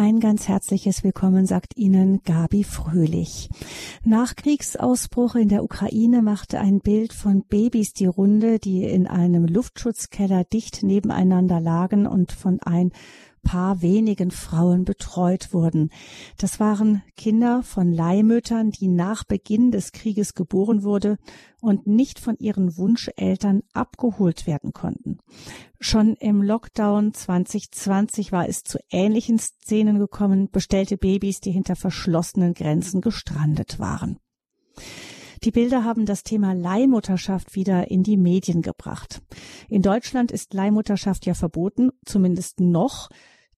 [0.00, 3.48] Ein ganz herzliches Willkommen sagt Ihnen Gabi Fröhlich.
[4.04, 9.44] Nach Kriegsausbruch in der Ukraine machte ein Bild von Babys die Runde, die in einem
[9.44, 12.92] Luftschutzkeller dicht nebeneinander lagen und von ein
[13.42, 15.90] paar wenigen Frauen betreut wurden.
[16.38, 21.18] Das waren Kinder von Leihmüttern, die nach Beginn des Krieges geboren wurde
[21.60, 25.18] und nicht von ihren Wunscheltern abgeholt werden konnten.
[25.80, 32.54] Schon im Lockdown 2020 war es zu ähnlichen Szenen gekommen, bestellte Babys, die hinter verschlossenen
[32.54, 34.18] Grenzen gestrandet waren.
[35.44, 39.22] Die Bilder haben das Thema Leihmutterschaft wieder in die Medien gebracht.
[39.68, 43.08] In Deutschland ist Leihmutterschaft ja verboten, zumindest noch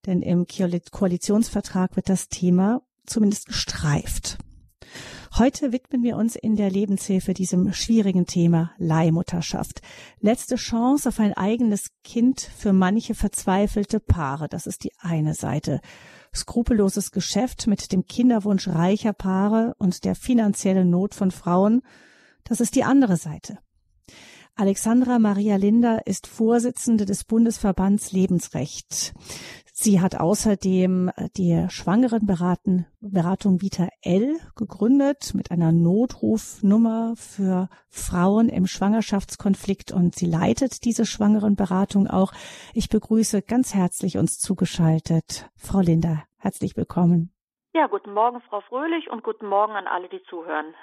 [0.05, 4.37] denn im Koalitionsvertrag wird das Thema zumindest gestreift.
[5.37, 9.81] Heute widmen wir uns in der Lebenshilfe diesem schwierigen Thema Leihmutterschaft.
[10.19, 14.49] Letzte Chance auf ein eigenes Kind für manche verzweifelte Paare.
[14.49, 15.79] Das ist die eine Seite.
[16.33, 21.81] Skrupelloses Geschäft mit dem Kinderwunsch reicher Paare und der finanziellen Not von Frauen.
[22.43, 23.59] Das ist die andere Seite.
[24.61, 29.15] Alexandra Maria Linder ist Vorsitzende des Bundesverbands Lebensrecht.
[29.73, 38.49] Sie hat außerdem äh, die Schwangerenberatung Beratung Vita L gegründet mit einer Notrufnummer für Frauen
[38.49, 42.31] im Schwangerschaftskonflikt und sie leitet diese Schwangerenberatung auch.
[42.75, 46.25] Ich begrüße ganz herzlich uns zugeschaltet Frau Linder.
[46.37, 47.33] Herzlich willkommen.
[47.73, 50.75] Ja, guten Morgen, Frau Fröhlich, und guten Morgen an alle, die zuhören.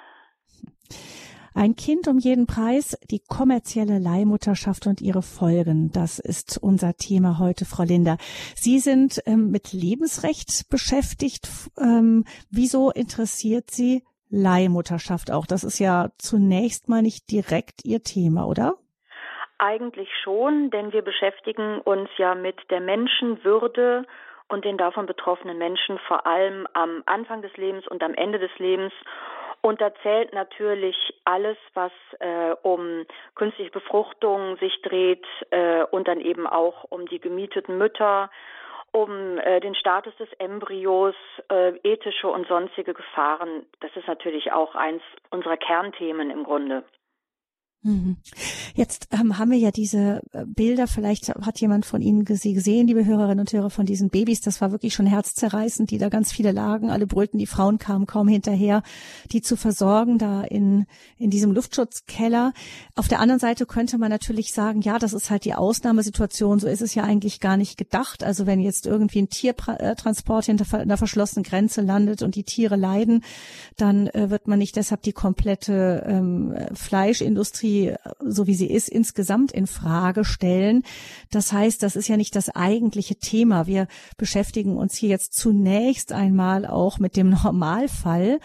[1.55, 5.91] Ein Kind um jeden Preis, die kommerzielle Leihmutterschaft und ihre Folgen.
[5.91, 8.17] Das ist unser Thema heute, Frau Linder.
[8.55, 11.49] Sie sind ähm, mit Lebensrecht beschäftigt.
[11.79, 15.45] Ähm, wieso interessiert Sie Leihmutterschaft auch?
[15.45, 18.75] Das ist ja zunächst mal nicht direkt Ihr Thema, oder?
[19.57, 24.05] Eigentlich schon, denn wir beschäftigen uns ja mit der Menschenwürde
[24.47, 28.51] und den davon betroffenen Menschen vor allem am Anfang des Lebens und am Ende des
[28.57, 28.93] Lebens.
[29.61, 36.21] Und da zählt natürlich alles, was äh, um künstliche Befruchtung sich dreht äh, und dann
[36.21, 38.29] eben auch um die gemieteten Mütter,
[38.91, 41.15] um äh, den Status des Embryos,
[41.51, 43.65] äh, ethische und sonstige Gefahren.
[43.81, 46.83] Das ist natürlich auch eins unserer Kernthemen im Grunde.
[47.81, 48.17] Mhm.
[48.75, 52.87] Jetzt ähm, haben wir ja diese äh, Bilder, vielleicht hat jemand von Ihnen sie gesehen,
[52.87, 56.33] liebe Hörerinnen und Hörer, von diesen Babys, das war wirklich schon herzzerreißend, die da ganz
[56.33, 58.83] viele lagen, alle brüllten, die Frauen kamen kaum hinterher,
[59.31, 62.51] die zu versorgen da in, in diesem Luftschutzkeller.
[62.95, 66.67] Auf der anderen Seite könnte man natürlich sagen, ja, das ist halt die Ausnahmesituation, so
[66.67, 68.25] ist es ja eigentlich gar nicht gedacht.
[68.25, 73.23] Also wenn jetzt irgendwie ein Tiertransport hinter einer verschlossenen Grenze landet und die Tiere leiden,
[73.77, 78.89] dann äh, wird man nicht deshalb die komplette ähm, Fleischindustrie Industrie, so wie sie ist,
[78.89, 80.83] insgesamt in Frage stellen.
[81.31, 83.67] Das heißt, das ist ja nicht das eigentliche Thema.
[83.67, 83.87] Wir
[84.17, 88.39] beschäftigen uns hier jetzt zunächst einmal auch mit dem Normalfall.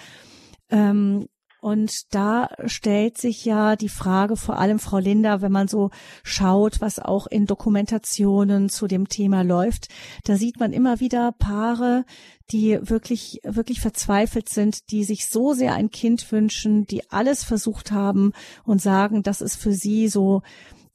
[0.70, 1.26] Ähm,
[1.60, 5.88] und da stellt sich ja die Frage, vor allem Frau Linda, wenn man so
[6.22, 9.88] schaut, was auch in Dokumentationen zu dem Thema läuft,
[10.24, 12.04] da sieht man immer wieder Paare,
[12.50, 17.90] die wirklich, wirklich verzweifelt sind, die sich so sehr ein Kind wünschen, die alles versucht
[17.90, 18.32] haben
[18.64, 20.42] und sagen, das ist für sie so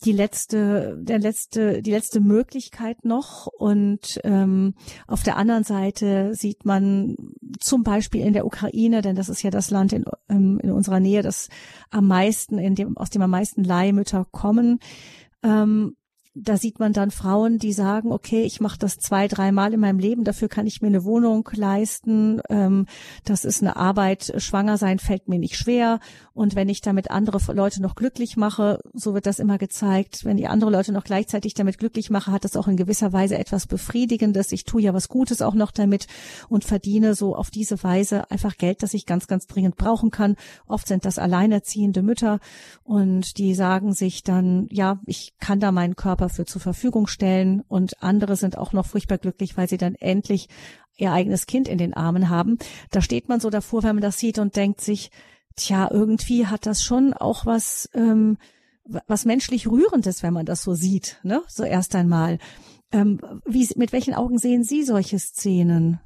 [0.06, 3.48] die letzte, der letzte, die letzte Möglichkeit noch.
[3.48, 4.76] Und ähm,
[5.08, 7.18] auf der anderen Seite sieht man
[7.60, 11.00] zum Beispiel in der Ukraine, denn das ist ja das Land in, ähm, in unserer
[11.00, 11.50] Nähe, das
[11.90, 14.80] am meisten, in dem, aus dem am meisten Leihmütter kommen,
[15.44, 15.96] ähm,
[16.42, 20.00] da sieht man dann Frauen, die sagen, okay, ich mache das zwei, dreimal in meinem
[20.00, 22.86] Leben, dafür kann ich mir eine Wohnung leisten, ähm,
[23.26, 26.00] das ist eine Arbeit, schwanger sein fällt mir nicht schwer
[26.34, 30.38] und wenn ich damit andere Leute noch glücklich mache, so wird das immer gezeigt, wenn
[30.38, 33.68] die andere Leute noch gleichzeitig damit glücklich mache, hat das auch in gewisser Weise etwas
[33.68, 36.08] Befriedigendes, ich tue ja was Gutes auch noch damit
[36.48, 40.36] und verdiene so auf diese Weise einfach Geld, das ich ganz, ganz dringend brauchen kann.
[40.68, 42.40] Oft sind das alleinerziehende Mütter
[42.84, 47.64] und die sagen sich dann, ja, ich kann da meinen Körper dafür zur Verfügung stellen
[47.68, 50.48] und andere sind auch noch furchtbar glücklich, weil sie dann endlich
[50.96, 52.58] ihr eigenes Kind in den Armen haben.
[52.92, 55.10] Da steht man so davor, wenn man das sieht und denkt sich,
[55.56, 58.38] tja, irgendwie hat das schon auch was, ähm,
[58.86, 61.42] was menschlich Rührendes, wenn man das so sieht, ne?
[61.48, 62.38] So erst einmal.
[62.92, 66.00] Ähm, wie, mit welchen Augen sehen Sie solche Szenen?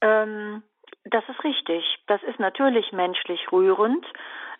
[0.00, 0.62] Ähm,
[1.04, 1.84] das ist richtig.
[2.06, 4.04] Das ist natürlich menschlich rührend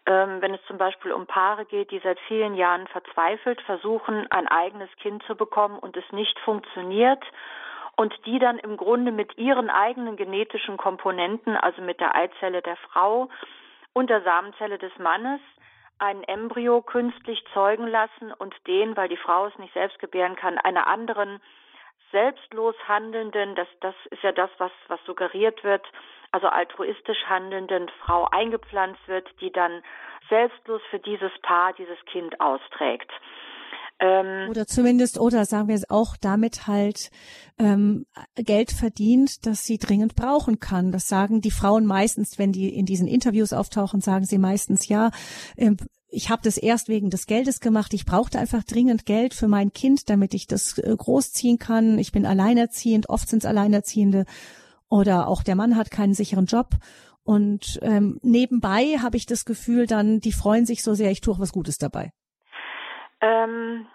[0.07, 4.49] ähm, wenn es zum Beispiel um Paare geht, die seit vielen Jahren verzweifelt versuchen, ein
[4.49, 7.25] eigenes Kind zu bekommen und es nicht funktioniert
[7.97, 12.77] und die dann im Grunde mit ihren eigenen genetischen Komponenten, also mit der Eizelle der
[12.77, 13.29] Frau
[13.93, 15.41] und der Samenzelle des Mannes,
[15.99, 20.59] ein Embryo künstlich zeugen lassen und den, weil die Frau es nicht selbst gebären kann,
[20.59, 21.41] einer anderen
[22.15, 25.85] selbstlos handelnden, das, das ist ja das, was, was suggeriert wird,
[26.31, 29.83] also altruistisch handelnden Frau eingepflanzt wird, die dann
[30.29, 33.11] selbstlos für dieses Paar dieses Kind austrägt.
[34.01, 37.11] Ähm, oder zumindest, oder sagen wir es auch, damit halt
[37.59, 38.07] ähm,
[38.37, 40.93] Geld verdient, das sie dringend brauchen kann.
[40.93, 45.11] Das sagen die Frauen meistens, wenn die in diesen Interviews auftauchen, sagen sie meistens, ja,
[45.57, 45.77] ähm,
[46.15, 47.93] ich habe das erst wegen des Geldes gemacht.
[47.93, 51.99] Ich brauchte einfach dringend Geld für mein Kind, damit ich das äh, großziehen kann.
[51.99, 54.25] Ich bin alleinerziehend, oft sind es Alleinerziehende
[54.89, 56.69] oder auch der Mann hat keinen sicheren Job.
[57.25, 61.35] Und ähm, nebenbei habe ich das Gefühl, dann die freuen sich so sehr, ich tue
[61.35, 62.11] auch was Gutes dabei.
[63.21, 63.87] Ähm,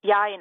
[0.00, 0.40] jein.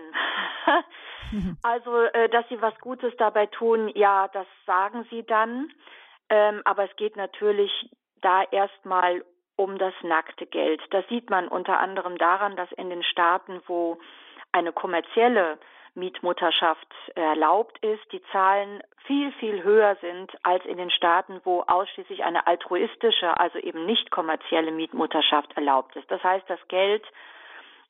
[1.64, 5.70] also, äh, dass sie was Gutes dabei tun, ja, das sagen sie dann.
[6.30, 7.72] Ähm, aber es geht natürlich
[8.22, 9.24] da erstmal
[9.62, 10.82] um das nackte Geld.
[10.90, 14.00] Das sieht man unter anderem daran, dass in den Staaten, wo
[14.52, 15.60] eine kommerzielle
[15.94, 22.24] Mietmutterschaft erlaubt ist, die Zahlen viel, viel höher sind als in den Staaten, wo ausschließlich
[22.24, 26.10] eine altruistische, also eben nicht kommerzielle Mietmutterschaft erlaubt ist.
[26.10, 27.04] Das heißt, das Geld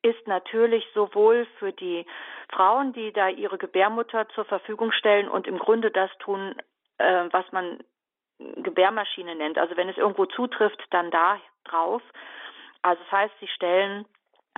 [0.02, 2.06] ist natürlich sowohl für die
[2.52, 6.56] Frauen, die da ihre Gebärmutter zur Verfügung stellen und im Grunde das tun,
[6.98, 7.80] äh, was man
[8.58, 9.58] Gebärmaschine nennt.
[9.58, 12.02] Also wenn es irgendwo zutrifft, dann da drauf.
[12.82, 14.06] Also das heißt, sie stellen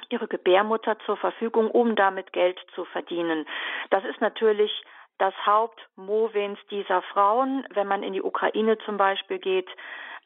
[0.10, 3.46] ihre Gebärmutter zur Verfügung, um damit Geld zu verdienen.
[3.90, 4.72] Das ist natürlich
[5.18, 7.66] das Hauptmovens dieser Frauen.
[7.74, 9.70] Wenn man in die Ukraine zum Beispiel geht,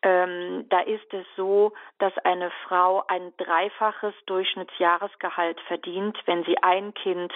[0.04, 6.94] ähm, da ist es so, dass eine Frau ein dreifaches Durchschnittsjahresgehalt verdient, wenn sie ein
[6.94, 7.33] Kind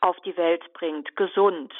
[0.00, 1.72] auf die Welt bringt, gesund.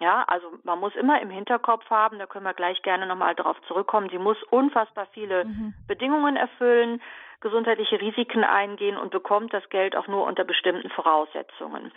[0.00, 3.60] Ja, also man muss immer im Hinterkopf haben, da können wir gleich gerne nochmal darauf
[3.62, 5.74] zurückkommen, sie muss unfassbar viele mhm.
[5.88, 7.02] Bedingungen erfüllen,
[7.40, 11.92] gesundheitliche Risiken eingehen und bekommt das Geld auch nur unter bestimmten Voraussetzungen.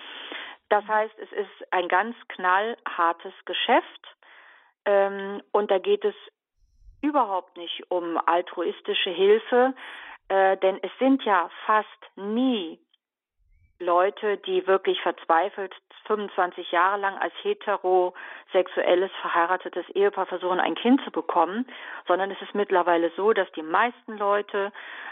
[0.69, 4.15] Das heißt, es ist ein ganz knallhartes Geschäft
[4.85, 6.15] ähm, und da geht es
[7.01, 9.73] überhaupt nicht um altruistische Hilfe,
[10.29, 12.79] äh, denn es sind ja fast nie
[13.81, 15.73] Leute, die wirklich verzweifelt
[16.05, 21.65] 25 Jahre lang als heterosexuelles verheiratetes Ehepaar versuchen, ein Kind zu bekommen,
[22.07, 24.71] sondern es ist mittlerweile so, dass die meisten Leute,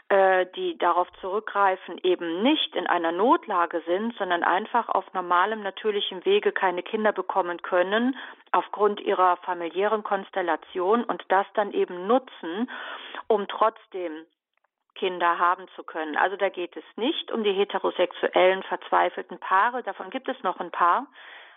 [0.10, 6.26] äh, die darauf zurückgreifen, eben nicht in einer Notlage sind, sondern einfach auf normalem, natürlichem
[6.26, 8.18] Wege keine Kinder bekommen können,
[8.52, 12.70] aufgrund ihrer familiären Konstellation und das dann eben nutzen,
[13.28, 14.26] um trotzdem
[14.96, 16.18] Kinder haben zu können.
[16.18, 20.72] Also da geht es nicht um die heterosexuellen verzweifelten Paare, davon gibt es noch ein
[20.72, 21.08] paar,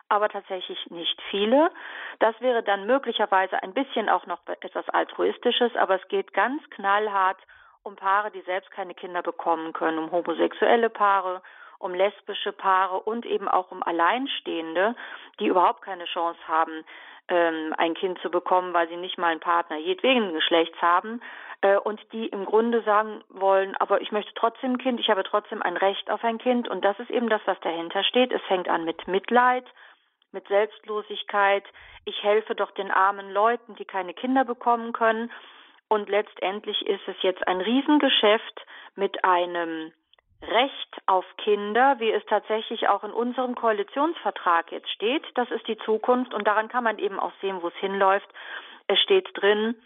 [0.08, 1.70] aber tatsächlich nicht viele.
[2.19, 7.38] Das wäre dann möglicherweise ein bisschen auch noch etwas altruistisches, aber es geht ganz knallhart
[7.82, 11.43] um Paare, die selbst keine Kinder bekommen können, um homosexuelle Paare,
[11.78, 14.94] um lesbische Paare und eben auch um Alleinstehende,
[15.40, 16.85] die überhaupt keine Chance haben,
[17.29, 21.21] ähm, ein Kind zu bekommen, weil sie nicht mal einen Partner jedwegen Geschlechts haben
[21.63, 25.23] äh, und die im Grunde sagen wollen, aber ich möchte trotzdem ein Kind, ich habe
[25.25, 28.33] trotzdem ein Recht auf ein Kind und das ist eben das, was dahinter steht.
[28.33, 29.65] Es fängt an mit Mitleid,
[30.33, 31.65] mit Selbstlosigkeit.
[32.05, 35.31] Ich helfe doch den armen Leuten, die keine Kinder bekommen können.
[35.89, 38.67] Und letztendlich ist es jetzt ein Riesengeschäft
[38.97, 39.93] mit einem
[40.43, 45.25] Recht auf Kinder, wie es tatsächlich auch in unserem Koalitionsvertrag jetzt steht.
[45.35, 48.29] Das ist die Zukunft und daran kann man eben auch sehen, wo es hinläuft.
[48.89, 49.76] Es steht drin,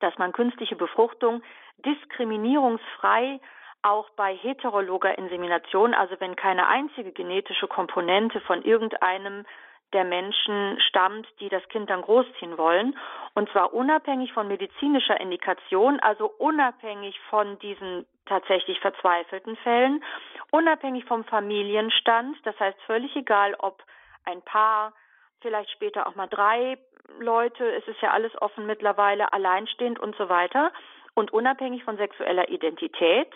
[0.00, 1.42] dass man künstliche Befruchtung
[1.84, 3.40] diskriminierungsfrei
[3.82, 9.44] auch bei heterologer Insemination, also wenn keine einzige genetische Komponente von irgendeinem
[9.92, 12.96] der Menschen stammt, die das Kind dann großziehen wollen.
[13.34, 20.02] Und zwar unabhängig von medizinischer Indikation, also unabhängig von diesen tatsächlich verzweifelten Fällen,
[20.50, 22.36] unabhängig vom Familienstand.
[22.44, 23.82] Das heißt völlig egal, ob
[24.24, 24.92] ein Paar,
[25.40, 26.78] vielleicht später auch mal drei
[27.18, 30.72] Leute, es ist ja alles offen mittlerweile, alleinstehend und so weiter.
[31.14, 33.32] Und unabhängig von sexueller Identität,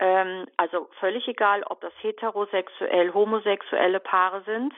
[0.00, 4.74] ähm, also völlig egal, ob das heterosexuell, homosexuelle Paare sind,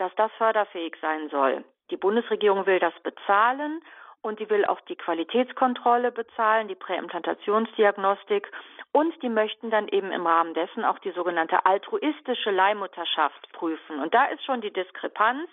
[0.00, 1.62] dass das förderfähig sein soll.
[1.90, 3.82] Die Bundesregierung will das bezahlen
[4.22, 8.50] und die will auch die Qualitätskontrolle bezahlen, die Präimplantationsdiagnostik
[8.92, 14.00] und die möchten dann eben im Rahmen dessen auch die sogenannte altruistische Leihmutterschaft prüfen.
[14.00, 15.48] Und da ist schon die Diskrepanz.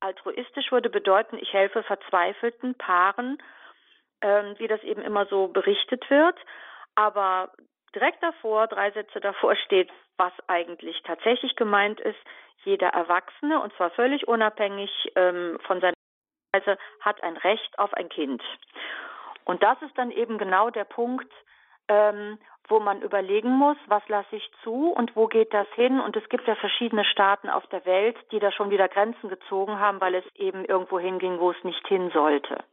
[0.00, 3.38] Altruistisch würde bedeuten, ich helfe verzweifelten Paaren,
[4.20, 6.38] ähm, wie das eben immer so berichtet wird.
[6.94, 7.50] Aber
[7.96, 12.18] direkt davor, drei Sätze davor steht, was eigentlich tatsächlich gemeint ist
[12.66, 15.94] jeder Erwachsene, und zwar völlig unabhängig ähm, von seiner
[16.52, 18.42] Weise, hat ein Recht auf ein Kind.
[19.44, 21.32] Und das ist dann eben genau der Punkt,
[21.88, 22.38] ähm,
[22.68, 26.00] wo man überlegen muss, was lasse ich zu und wo geht das hin.
[26.00, 29.78] Und es gibt ja verschiedene Staaten auf der Welt, die da schon wieder Grenzen gezogen
[29.78, 32.64] haben, weil es eben irgendwo hinging, wo es nicht hin sollte.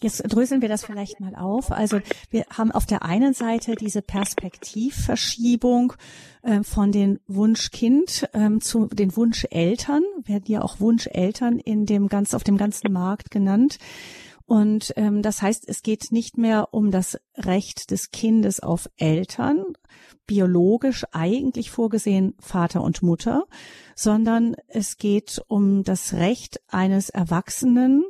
[0.00, 1.72] Jetzt dröseln wir das vielleicht mal auf.
[1.72, 5.94] Also wir haben auf der einen Seite diese Perspektivverschiebung
[6.42, 12.32] äh, von den Wunschkind ähm, zu den Wunscheltern, werden ja auch Wunscheltern in dem ganz
[12.32, 13.78] auf dem ganzen Markt genannt.
[14.46, 19.64] Und ähm, das heißt, es geht nicht mehr um das Recht des Kindes auf Eltern,
[20.26, 23.44] biologisch eigentlich vorgesehen Vater und Mutter,
[23.96, 28.04] sondern es geht um das Recht eines Erwachsenen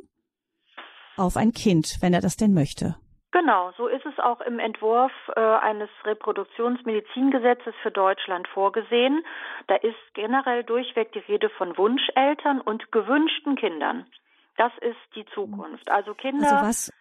[1.19, 2.95] auf ein Kind, wenn er das denn möchte.
[3.31, 9.23] Genau, so ist es auch im Entwurf äh, eines Reproduktionsmedizingesetzes für Deutschland vorgesehen.
[9.67, 14.07] Da ist generell durchweg die Rede von Wunscheltern und gewünschten Kindern.
[14.57, 15.89] Das ist die Zukunft.
[15.91, 16.91] Also Kinder also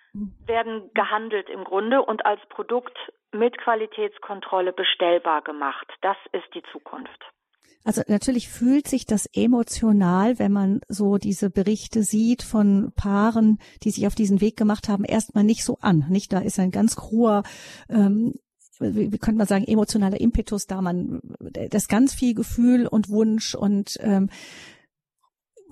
[0.47, 2.97] werden gehandelt im Grunde und als Produkt
[3.33, 5.87] mit Qualitätskontrolle bestellbar gemacht.
[6.03, 7.25] Das ist die Zukunft.
[7.89, 13.91] Also natürlich fühlt sich das emotional, wenn man so diese Berichte sieht von Paaren, die
[13.91, 16.05] sich auf diesen Weg gemacht haben, erstmal nicht so an.
[16.11, 17.45] Nicht, da ist ein ganz hoher
[17.89, 18.35] ähm,
[18.79, 21.23] wie, wie könnte man sagen, emotionaler Impetus da, man,
[21.71, 24.29] das ganz viel Gefühl und Wunsch und ähm,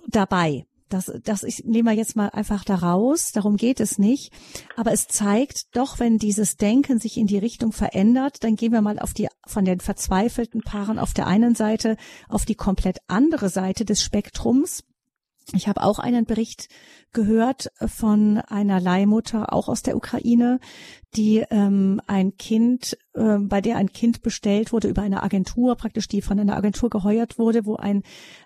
[0.08, 0.64] dabei.
[0.88, 4.32] Das, das ich nehme jetzt mal einfach da raus, darum geht es nicht.
[4.76, 8.82] Aber es zeigt doch, wenn dieses Denken sich in die Richtung verändert, dann gehen wir
[8.82, 11.96] mal auf die, von den verzweifelten Paaren auf der einen Seite
[12.28, 14.84] auf die komplett andere Seite des Spektrums.
[15.52, 16.68] Ich habe auch einen Bericht
[17.12, 20.58] gehört von einer Leihmutter, auch aus der Ukraine,
[21.14, 26.08] die ähm, ein Kind, äh, bei der ein Kind bestellt wurde über eine Agentur, praktisch
[26.08, 28.02] die von einer Agentur geheuert wurde, wo ein,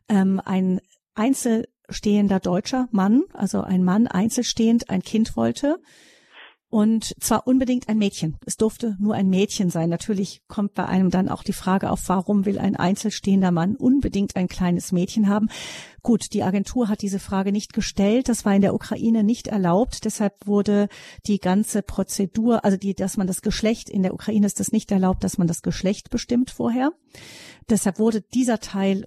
[0.09, 0.81] ähm, ein
[1.15, 5.81] Einzel stehender deutscher Mann, also ein Mann einzelstehend, ein Kind wollte.
[6.73, 8.37] Und zwar unbedingt ein Mädchen.
[8.47, 9.91] Es durfte nur ein Mädchen sein.
[9.91, 14.37] Natürlich kommt bei einem dann auch die Frage auf, warum will ein einzelstehender Mann unbedingt
[14.37, 15.49] ein kleines Mädchen haben?
[16.05, 18.29] Gut, die Agentur hat diese Frage nicht gestellt.
[18.29, 20.05] Das war in der Ukraine nicht erlaubt.
[20.05, 20.89] Deshalb wurde
[21.27, 24.93] die ganze Prozedur, also die, dass man das Geschlecht, in der Ukraine ist das nicht
[24.93, 26.93] erlaubt, dass man das Geschlecht bestimmt vorher.
[27.69, 29.05] Deshalb wurde dieser Teil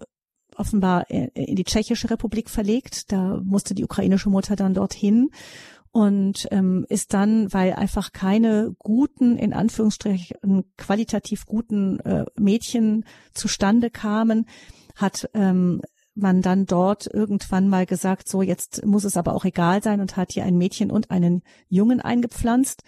[0.57, 3.11] offenbar in die Tschechische Republik verlegt.
[3.11, 5.29] Da musste die ukrainische Mutter dann dorthin
[5.93, 13.91] und ähm, ist dann, weil einfach keine guten, in Anführungsstrichen qualitativ guten äh, Mädchen zustande
[13.91, 14.47] kamen,
[14.95, 15.81] hat ähm,
[16.15, 20.17] man dann dort irgendwann mal gesagt, so jetzt muss es aber auch egal sein und
[20.17, 22.81] hat hier ein Mädchen und einen Jungen eingepflanzt.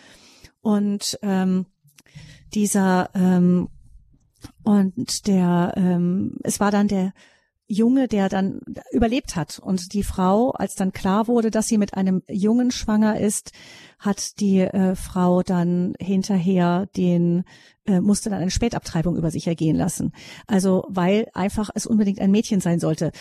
[0.62, 1.68] Und ähm,
[2.56, 3.70] dieser ähm,
[4.64, 7.14] und der ähm, es war dann der
[7.68, 9.60] Junge, der dann überlebt hat.
[9.60, 13.52] Und die Frau, als dann klar wurde, dass sie mit einem Jungen schwanger ist,
[14.00, 17.44] hat die äh, Frau dann hinterher den
[17.86, 20.12] äh, musste dann eine Spätabtreibung über sich ergehen lassen.
[20.48, 23.12] Also weil einfach es unbedingt ein Mädchen sein sollte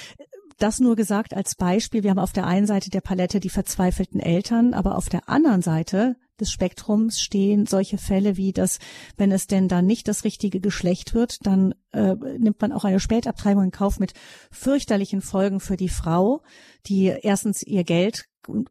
[0.59, 2.05] das nur gesagt als Beispiel.
[2.05, 5.63] Wir haben auf der einen Seite der Palette die verzweifelten Eltern, aber auf der anderen
[5.63, 8.79] Seite des Spektrums stehen solche Fälle wie dass,
[9.17, 13.01] wenn es denn dann nicht das richtige Geschlecht wird, dann äh, nimmt man auch eine
[13.01, 14.13] Spätabtreibung in Kauf mit
[14.51, 16.43] fürchterlichen Folgen für die Frau,
[16.87, 18.25] die erstens ihr Geld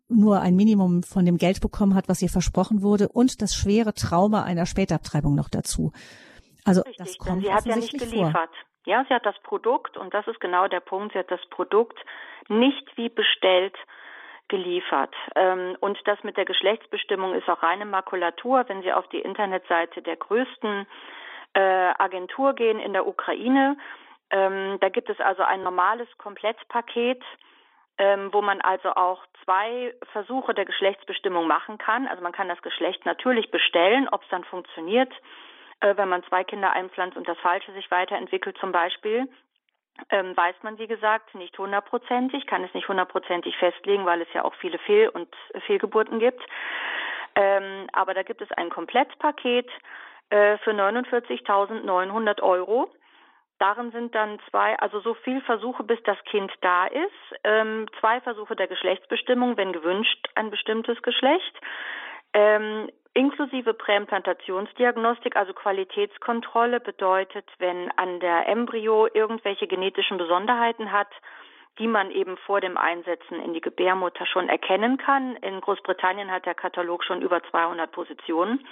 [0.07, 3.93] nur ein Minimum von dem Geld bekommen hat, was ihr versprochen wurde, und das schwere
[3.93, 5.91] Trauma einer Spätabtreibung noch dazu.
[6.65, 8.33] Also Richtig, das kommt sie hat ja nicht geliefert.
[8.33, 8.47] Vor.
[8.85, 11.97] Ja, sie hat das Produkt, und das ist genau der Punkt, sie hat das Produkt
[12.49, 13.75] nicht wie bestellt
[14.47, 15.15] geliefert.
[15.35, 18.65] Ähm, und das mit der Geschlechtsbestimmung ist auch reine Makulatur.
[18.67, 20.87] Wenn Sie auf die Internetseite der größten
[21.53, 23.77] äh, Agentur gehen in der Ukraine,
[24.29, 27.23] ähm, da gibt es also ein normales Komplettpaket,
[27.97, 32.07] ähm, wo man also auch zwei Versuche der Geschlechtsbestimmung machen kann.
[32.07, 35.13] Also man kann das Geschlecht natürlich bestellen, ob es dann funktioniert
[35.83, 39.27] äh, wenn man zwei Kinder einpflanzt und das Falsche sich weiterentwickelt zum Beispiel,
[40.09, 44.43] ähm, weiß man, wie gesagt, nicht hundertprozentig, kann es nicht hundertprozentig festlegen, weil es ja
[44.43, 45.29] auch viele Fehl- und
[45.65, 46.41] Fehlgeburten gibt.
[47.35, 49.69] Ähm, aber da gibt es ein Komplettpaket
[50.29, 52.91] äh, für 49.900 Euro.
[53.59, 57.39] Darin sind dann zwei, also so viel Versuche, bis das Kind da ist.
[57.43, 61.59] Ähm, zwei Versuche der Geschlechtsbestimmung, wenn gewünscht ein bestimmtes Geschlecht.
[62.33, 71.09] Ähm, Inklusive Präimplantationsdiagnostik, also Qualitätskontrolle, bedeutet, wenn an der Embryo irgendwelche genetischen Besonderheiten hat,
[71.77, 75.35] die man eben vor dem Einsetzen in die Gebärmutter schon erkennen kann.
[75.37, 78.65] In Großbritannien hat der Katalog schon über 200 Positionen.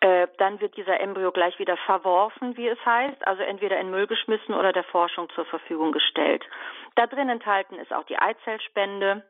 [0.00, 4.06] Äh, dann wird dieser Embryo gleich wieder verworfen, wie es heißt, also entweder in Müll
[4.06, 6.42] geschmissen oder der Forschung zur Verfügung gestellt.
[6.94, 9.22] Da drin enthalten ist auch die Eizellspende,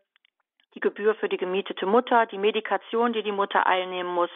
[0.74, 4.30] die Gebühr für die gemietete Mutter, die Medikation, die die Mutter einnehmen muss,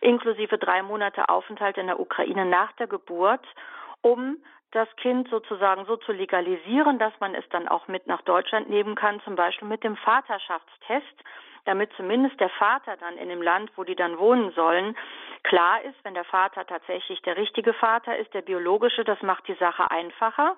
[0.00, 3.44] inklusive drei Monate Aufenthalt in der Ukraine nach der Geburt,
[4.02, 4.38] um
[4.72, 8.94] das Kind sozusagen so zu legalisieren, dass man es dann auch mit nach Deutschland nehmen
[8.94, 11.24] kann, zum Beispiel mit dem Vaterschaftstest,
[11.64, 14.96] damit zumindest der Vater dann in dem Land, wo die dann wohnen sollen,
[15.42, 19.54] klar ist, wenn der Vater tatsächlich der richtige Vater ist, der biologische, das macht die
[19.54, 20.56] Sache einfacher.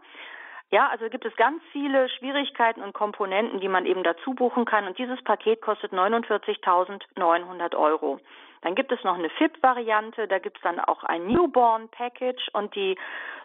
[0.70, 4.87] Ja, also gibt es ganz viele Schwierigkeiten und Komponenten, die man eben dazu buchen kann.
[4.87, 8.20] Und dieses Paket kostet 49.900 Euro.
[8.60, 12.98] Dann gibt es noch eine FIP-Variante, da gibt es dann auch ein Newborn-Package und die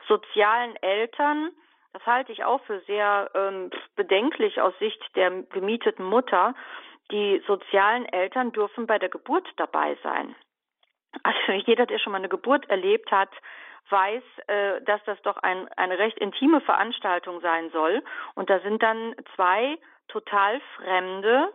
[0.07, 1.51] sozialen Eltern,
[1.93, 6.55] das halte ich auch für sehr ähm, bedenklich aus Sicht der gemieteten Mutter.
[7.11, 10.35] Die sozialen Eltern dürfen bei der Geburt dabei sein.
[11.21, 13.29] Also jeder, der schon mal eine Geburt erlebt hat,
[13.89, 18.03] weiß, äh, dass das doch ein, eine recht intime Veranstaltung sein soll.
[18.35, 21.51] Und da sind dann zwei total fremde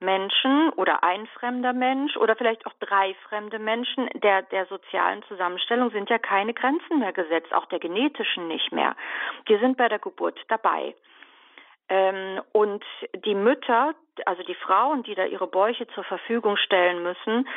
[0.00, 5.90] Menschen oder ein fremder Mensch oder vielleicht auch drei fremde Menschen der, der sozialen Zusammenstellung
[5.90, 8.94] sind ja keine Grenzen mehr gesetzt, auch der genetischen nicht mehr.
[9.48, 10.94] Die sind bei der Geburt dabei.
[11.88, 12.84] Ähm, und
[13.24, 13.94] die Mütter,
[14.26, 17.48] also die Frauen, die da ihre Bäuche zur Verfügung stellen müssen,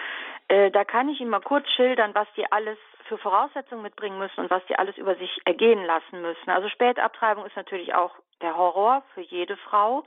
[0.47, 2.77] äh, da kann ich Ihnen mal kurz schildern, was die alles
[3.07, 6.49] für Voraussetzungen mitbringen müssen und was die alles über sich ergehen lassen müssen.
[6.49, 10.03] Also Spätabtreibung ist natürlich auch der Horror für jede Frau.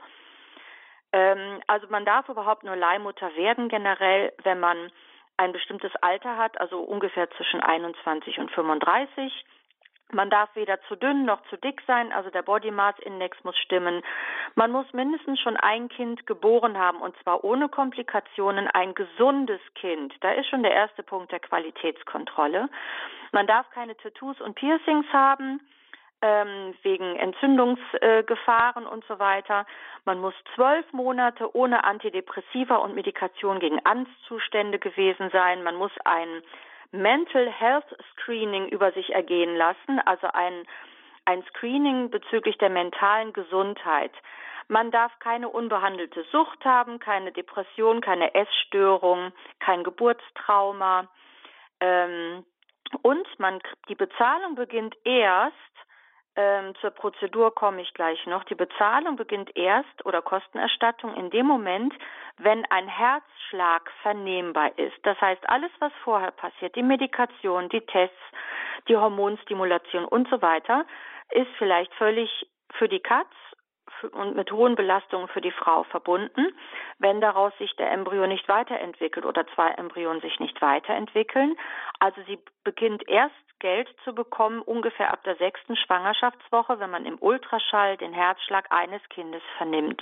[1.11, 4.91] Ähm, also man darf überhaupt nur Leihmutter werden generell, wenn man
[5.37, 9.45] ein bestimmtes Alter hat, also ungefähr zwischen 21 und 35.
[10.11, 13.57] Man darf weder zu dünn noch zu dick sein, also der Body Mass Index muss
[13.57, 14.03] stimmen.
[14.53, 20.13] Man muss mindestens schon ein Kind geboren haben und zwar ohne Komplikationen, ein gesundes Kind.
[20.21, 22.69] Da ist schon der erste Punkt der Qualitätskontrolle.
[23.31, 25.59] Man darf keine Tattoos und Piercings haben
[26.21, 29.65] ähm, wegen Entzündungsgefahren äh, und so weiter.
[30.05, 35.63] Man muss zwölf Monate ohne Antidepressiva und Medikation gegen Angstzustände gewesen sein.
[35.63, 36.41] Man muss ein
[37.01, 40.65] Mental Health Screening über sich ergehen lassen, also ein,
[41.25, 44.11] ein Screening bezüglich der mentalen Gesundheit.
[44.67, 51.07] Man darf keine unbehandelte Sucht haben, keine Depression, keine Essstörung, kein Geburtstrauma.
[51.79, 52.43] Ähm,
[53.01, 55.53] und man, die Bezahlung beginnt erst,
[56.35, 58.43] ähm, zur Prozedur komme ich gleich noch.
[58.45, 61.93] Die Bezahlung beginnt erst oder Kostenerstattung in dem Moment,
[62.37, 64.97] wenn ein Herzschlag vernehmbar ist.
[65.03, 68.17] Das heißt, alles, was vorher passiert, die Medikation, die Tests,
[68.87, 70.85] die Hormonstimulation und so weiter,
[71.31, 72.29] ist vielleicht völlig
[72.73, 73.31] für die Katz
[74.11, 76.55] und mit hohen Belastungen für die Frau verbunden.
[76.99, 81.55] Wenn daraus sich der Embryo nicht weiterentwickelt oder zwei Embryonen sich nicht weiterentwickeln,
[81.99, 87.17] also sie beginnt erst Geld zu bekommen, ungefähr ab der sechsten Schwangerschaftswoche, wenn man im
[87.19, 90.01] Ultraschall den Herzschlag eines Kindes vernimmt.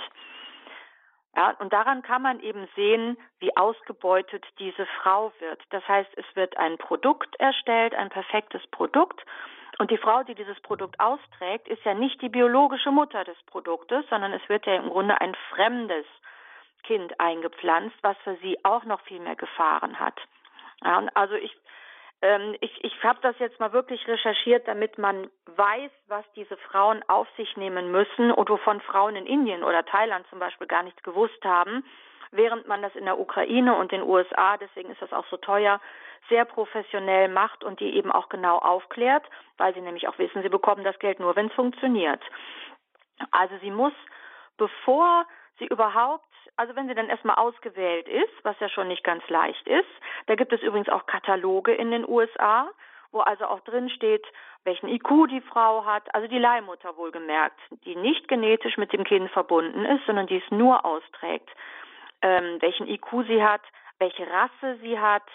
[1.36, 5.60] Ja, und daran kann man eben sehen, wie ausgebeutet diese Frau wird.
[5.70, 9.24] Das heißt, es wird ein Produkt erstellt, ein perfektes Produkt.
[9.78, 14.04] Und die Frau, die dieses Produkt austrägt, ist ja nicht die biologische Mutter des Produktes,
[14.08, 16.06] sondern es wird ja im Grunde ein fremdes
[16.84, 20.20] Kind eingepflanzt, was für sie auch noch viel mehr Gefahren hat.
[20.82, 21.56] Ja, also ich
[22.22, 27.02] ähm, ich ich habe das jetzt mal wirklich recherchiert, damit man weiß, was diese Frauen
[27.08, 31.02] auf sich nehmen müssen und wovon Frauen in Indien oder Thailand zum Beispiel gar nichts
[31.02, 31.84] gewusst haben,
[32.36, 35.80] während man das in der Ukraine und den USA, deswegen ist das auch so teuer,
[36.28, 39.24] sehr professionell macht und die eben auch genau aufklärt,
[39.58, 42.20] weil sie nämlich auch wissen, sie bekommen das Geld nur, wenn es funktioniert.
[43.30, 43.92] Also sie muss,
[44.56, 45.26] bevor
[45.58, 46.24] sie überhaupt
[46.56, 49.88] also wenn sie dann erstmal ausgewählt ist, was ja schon nicht ganz leicht ist,
[50.26, 52.70] da gibt es übrigens auch Kataloge in den USA,
[53.12, 54.24] wo also auch drin steht,
[54.64, 59.30] welchen IQ die Frau hat, also die Leihmutter wohlgemerkt, die nicht genetisch mit dem Kind
[59.30, 61.48] verbunden ist, sondern die es nur austrägt,
[62.24, 63.60] ähm, welchen IQ sie hat,
[63.98, 65.28] welche Rasse sie hat,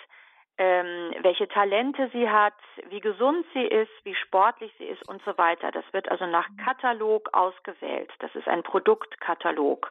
[0.60, 2.54] ähm, welche Talente sie hat,
[2.90, 5.72] wie gesund sie ist, wie sportlich sie ist und so weiter.
[5.72, 8.12] Das wird also nach Katalog ausgewählt.
[8.20, 9.90] Das ist ein Produktkatalog.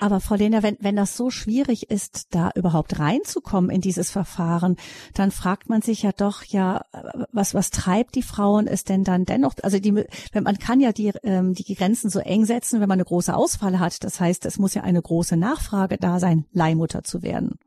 [0.00, 4.76] Aber Frau Lehner, wenn, wenn das so schwierig ist, da überhaupt reinzukommen in dieses Verfahren,
[5.14, 6.80] dann fragt man sich ja doch, ja,
[7.30, 9.54] was, was treibt die Frauen es denn dann dennoch?
[9.62, 9.94] Also die,
[10.32, 13.32] wenn man kann ja die, ähm, die Grenzen so eng setzen, wenn man eine große
[13.32, 14.02] Auswahl hat.
[14.02, 17.60] Das heißt, es muss ja eine große Nachfrage da sein, Leihmutter zu werden.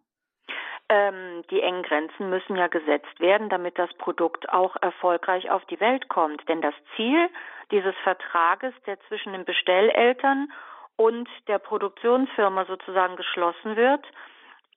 [0.87, 5.79] Ähm, die engen Grenzen müssen ja gesetzt werden, damit das Produkt auch erfolgreich auf die
[5.79, 6.47] Welt kommt.
[6.47, 7.29] Denn das Ziel
[7.71, 10.51] dieses Vertrages, der zwischen den Bestelleltern
[10.95, 14.05] und der Produktionsfirma sozusagen geschlossen wird,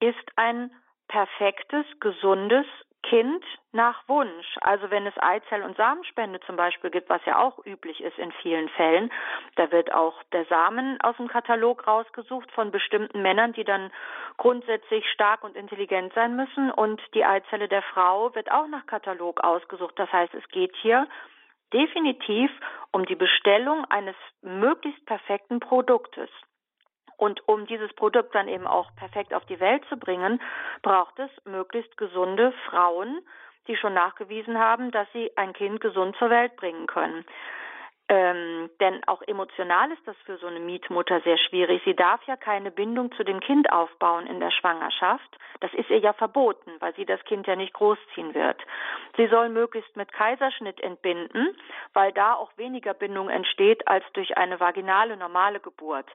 [0.01, 0.71] ist ein
[1.09, 2.67] perfektes, gesundes
[3.03, 4.57] Kind nach Wunsch.
[4.61, 8.33] Also wenn es Eizell- und Samenspende zum Beispiel gibt, was ja auch üblich ist in
[8.43, 9.11] vielen Fällen,
[9.57, 13.93] da wird auch der Samen aus dem Katalog rausgesucht von bestimmten Männern, die dann
[14.37, 16.71] grundsätzlich stark und intelligent sein müssen.
[16.71, 19.95] Und die Eizelle der Frau wird auch nach Katalog ausgesucht.
[19.97, 21.07] Das heißt, es geht hier
[21.73, 22.51] definitiv
[22.93, 26.31] um die Bestellung eines möglichst perfekten Produktes.
[27.19, 30.41] Und um dieses Produkt dann eben auch perfekt auf die Welt zu bringen,
[30.83, 33.21] braucht es möglichst gesunde Frauen,
[33.67, 37.27] die schon nachgewiesen haben, dass sie ein Kind gesund zur Welt bringen können.
[38.11, 41.83] Ähm, denn auch emotional ist das für so eine Mietmutter sehr schwierig.
[41.85, 45.39] Sie darf ja keine Bindung zu dem Kind aufbauen in der Schwangerschaft.
[45.61, 48.63] Das ist ihr ja verboten, weil sie das Kind ja nicht großziehen wird.
[49.19, 51.55] Sie soll möglichst mit Kaiserschnitt entbinden,
[51.93, 56.07] weil da auch weniger Bindung entsteht als durch eine vaginale normale Geburt.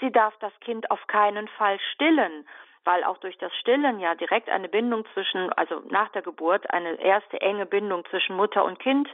[0.00, 2.44] Sie darf das Kind auf keinen Fall stillen,
[2.86, 7.00] weil auch durch das Stillen ja direkt eine Bindung zwischen, also nach der Geburt, eine
[7.00, 9.08] erste enge Bindung zwischen Mutter und Kind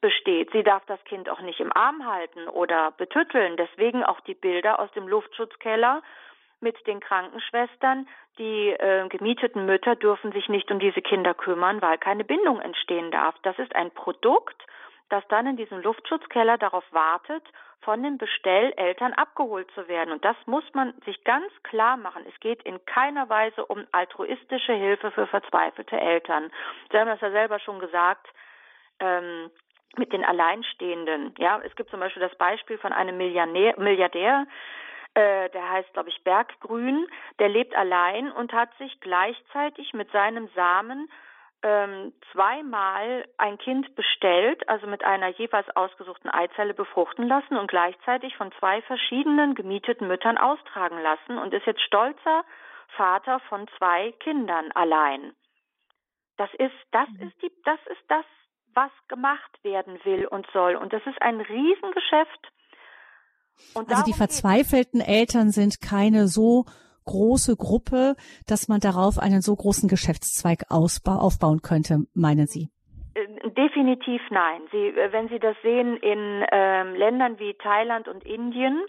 [0.00, 0.50] besteht.
[0.52, 3.56] Sie darf das Kind auch nicht im Arm halten oder betütteln.
[3.56, 6.02] Deswegen auch die Bilder aus dem Luftschutzkeller
[6.60, 8.08] mit den Krankenschwestern.
[8.38, 13.10] Die äh, gemieteten Mütter dürfen sich nicht um diese Kinder kümmern, weil keine Bindung entstehen
[13.10, 13.34] darf.
[13.42, 14.60] Das ist ein Produkt,
[15.12, 17.44] das dann in diesem Luftschutzkeller darauf wartet,
[17.82, 20.12] von den Bestelleltern abgeholt zu werden.
[20.12, 22.24] Und das muss man sich ganz klar machen.
[22.28, 26.50] Es geht in keiner Weise um altruistische Hilfe für verzweifelte Eltern.
[26.90, 28.26] Sie haben das ja selber schon gesagt.
[29.00, 29.50] Ähm,
[29.98, 31.34] mit den Alleinstehenden.
[31.36, 34.46] Ja, es gibt zum Beispiel das Beispiel von einem Milliardär, Milliardär
[35.14, 37.06] äh, der heißt, glaube ich, Berggrün,
[37.38, 41.10] der lebt allein und hat sich gleichzeitig mit seinem Samen
[41.62, 48.36] ähm, zweimal ein Kind bestellt, also mit einer jeweils ausgesuchten Eizelle befruchten lassen und gleichzeitig
[48.36, 52.44] von zwei verschiedenen gemieteten Müttern austragen lassen und ist jetzt stolzer
[52.96, 55.32] Vater von zwei Kindern allein.
[56.36, 57.28] Das ist, das mhm.
[57.28, 58.24] ist die, das ist das,
[58.74, 60.76] was gemacht werden will und soll.
[60.76, 62.52] Und das ist ein Riesengeschäft.
[63.74, 66.64] Und also die verzweifelten Eltern sind keine so
[67.04, 68.14] große Gruppe,
[68.46, 72.68] dass man darauf einen so großen Geschäftszweig ausba aufbauen könnte, meinen Sie?
[73.14, 74.62] Äh, definitiv nein.
[74.70, 78.80] Sie, äh, wenn Sie das sehen in ähm, Ländern wie Thailand und Indien,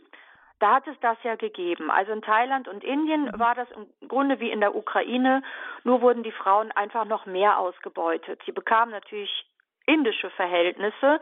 [0.59, 1.91] da hat es das ja gegeben.
[1.91, 3.39] Also in Thailand und Indien mhm.
[3.39, 5.41] war das im Grunde wie in der Ukraine,
[5.83, 8.41] nur wurden die Frauen einfach noch mehr ausgebeutet.
[8.45, 9.45] Sie bekamen natürlich
[9.85, 11.19] indische Verhältnisse,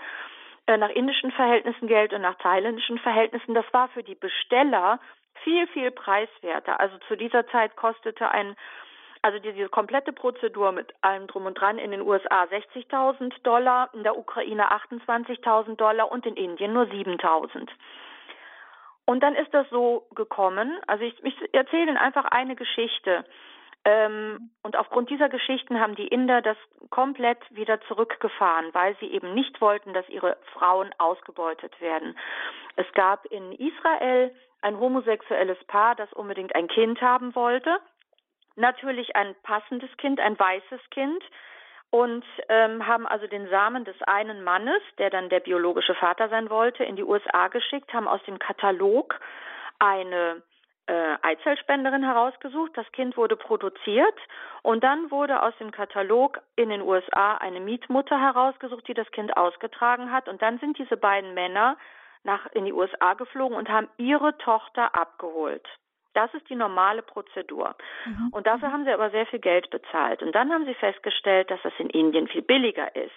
[0.68, 3.56] äh, nach indischen Verhältnissen Geld und nach thailändischen Verhältnissen.
[3.56, 5.00] Das war für die Besteller
[5.44, 6.80] viel, viel preiswerter.
[6.80, 8.56] Also zu dieser Zeit kostete ein,
[9.22, 14.04] also diese komplette Prozedur mit allem drum und dran in den USA 60.000 Dollar, in
[14.04, 17.70] der Ukraine 28.000 Dollar und in Indien nur 7.000.
[19.06, 20.80] Und dann ist das so gekommen.
[20.88, 23.26] Also ich, ich erzähle Ihnen einfach eine Geschichte.
[23.84, 26.58] Ähm, und aufgrund dieser Geschichten haben die Inder das
[26.92, 32.16] komplett wieder zurückgefahren, weil sie eben nicht wollten, dass ihre Frauen ausgebeutet werden.
[32.76, 37.80] Es gab in Israel ein homosexuelles Paar, das unbedingt ein Kind haben wollte.
[38.56, 41.24] Natürlich ein passendes Kind, ein weißes Kind.
[41.90, 46.50] Und ähm, haben also den Samen des einen Mannes, der dann der biologische Vater sein
[46.50, 49.20] wollte, in die USA geschickt, haben aus dem Katalog
[49.80, 50.42] eine
[50.86, 52.72] äh, Eizellspenderin herausgesucht.
[52.76, 54.16] Das Kind wurde produziert
[54.62, 59.36] und dann wurde aus dem Katalog in den USA eine Mietmutter herausgesucht, die das Kind
[59.36, 60.30] ausgetragen hat.
[60.30, 61.78] Und dann sind diese beiden Männer
[62.24, 65.68] nach, in die USA geflogen und haben ihre Tochter abgeholt.
[66.14, 67.76] Das ist die normale Prozedur.
[68.06, 68.30] Mhm.
[68.32, 70.22] Und dafür haben sie aber sehr viel Geld bezahlt.
[70.22, 73.16] Und dann haben sie festgestellt, dass das in Indien viel billiger ist.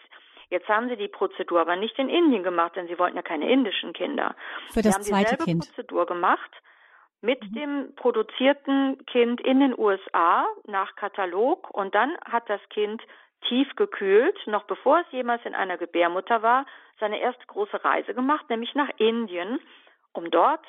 [0.51, 3.51] Jetzt haben sie die Prozedur aber nicht in Indien gemacht, denn sie wollten ja keine
[3.51, 4.37] indischen Kinder.
[4.71, 5.67] Für das sie haben dieselbe kind.
[5.67, 6.51] Prozedur gemacht
[7.25, 7.55] mit mhm.
[7.55, 13.03] dem produzierten Kind in den USA nach Katalog und dann hat das Kind
[13.49, 16.67] tief gekühlt, noch bevor es jemals in einer Gebärmutter war,
[17.01, 19.61] seine erste große Reise gemacht, nämlich nach Indien,
[20.13, 20.65] um dort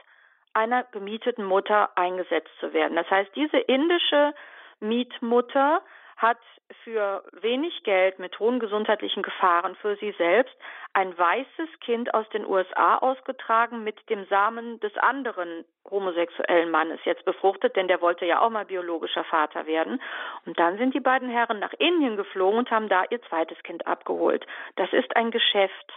[0.54, 2.96] einer gemieteten Mutter eingesetzt zu werden.
[2.96, 4.34] Das heißt, diese indische
[4.80, 5.82] Mietmutter
[6.16, 6.40] hat
[6.84, 10.56] für wenig Geld mit hohen gesundheitlichen Gefahren für sie selbst
[10.94, 17.26] ein weißes Kind aus den USA ausgetragen mit dem Samen des anderen homosexuellen Mannes jetzt
[17.26, 20.02] befruchtet, denn der wollte ja auch mal biologischer Vater werden.
[20.46, 23.86] Und dann sind die beiden Herren nach Indien geflogen und haben da ihr zweites Kind
[23.86, 24.48] abgeholt.
[24.78, 25.94] Das ist ein Geschäft.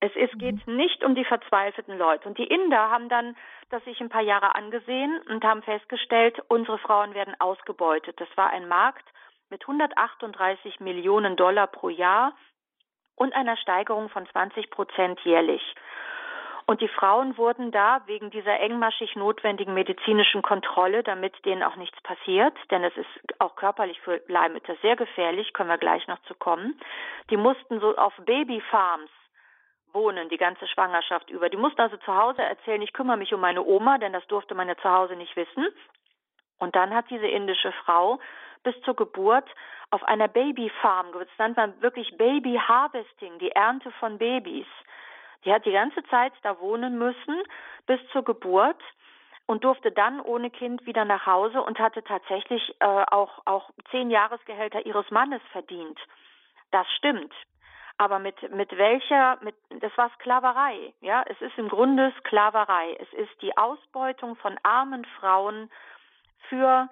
[0.00, 0.76] Es ist, geht mhm.
[0.76, 2.28] nicht um die verzweifelten Leute.
[2.28, 3.36] Und die Inder haben dann
[3.68, 8.20] das sich ein paar Jahre angesehen und haben festgestellt, unsere Frauen werden ausgebeutet.
[8.20, 9.06] Das war ein Markt
[9.50, 12.34] mit 138 Millionen Dollar pro Jahr
[13.14, 15.62] und einer Steigerung von 20 Prozent jährlich.
[16.66, 22.00] Und die Frauen wurden da wegen dieser engmaschig notwendigen medizinischen Kontrolle, damit denen auch nichts
[22.02, 26.34] passiert, denn es ist auch körperlich für Leihmütter sehr gefährlich, können wir gleich noch zu
[26.34, 26.80] kommen.
[27.28, 29.10] Die mussten so auf Babyfarms
[29.92, 31.48] wohnen, die ganze Schwangerschaft über.
[31.48, 34.54] Die mussten also zu Hause erzählen, ich kümmere mich um meine Oma, denn das durfte
[34.54, 35.68] man ja zu Hause nicht wissen.
[36.58, 38.20] Und dann hat diese indische Frau
[38.62, 39.48] bis zur Geburt
[39.90, 44.66] auf einer Babyfarm, das nennt man wirklich Baby Harvesting, die Ernte von Babys.
[45.44, 47.42] Die hat die ganze Zeit da wohnen müssen
[47.86, 48.80] bis zur Geburt
[49.46, 54.10] und durfte dann ohne Kind wieder nach Hause und hatte tatsächlich äh, auch, auch zehn
[54.10, 55.98] Jahresgehälter ihres Mannes verdient.
[56.70, 57.32] Das stimmt.
[58.00, 60.94] Aber mit, mit welcher, mit, das war Sklaverei.
[61.02, 62.96] Ja, es ist im Grunde Sklaverei.
[62.98, 65.68] Es ist die Ausbeutung von armen Frauen
[66.48, 66.88] für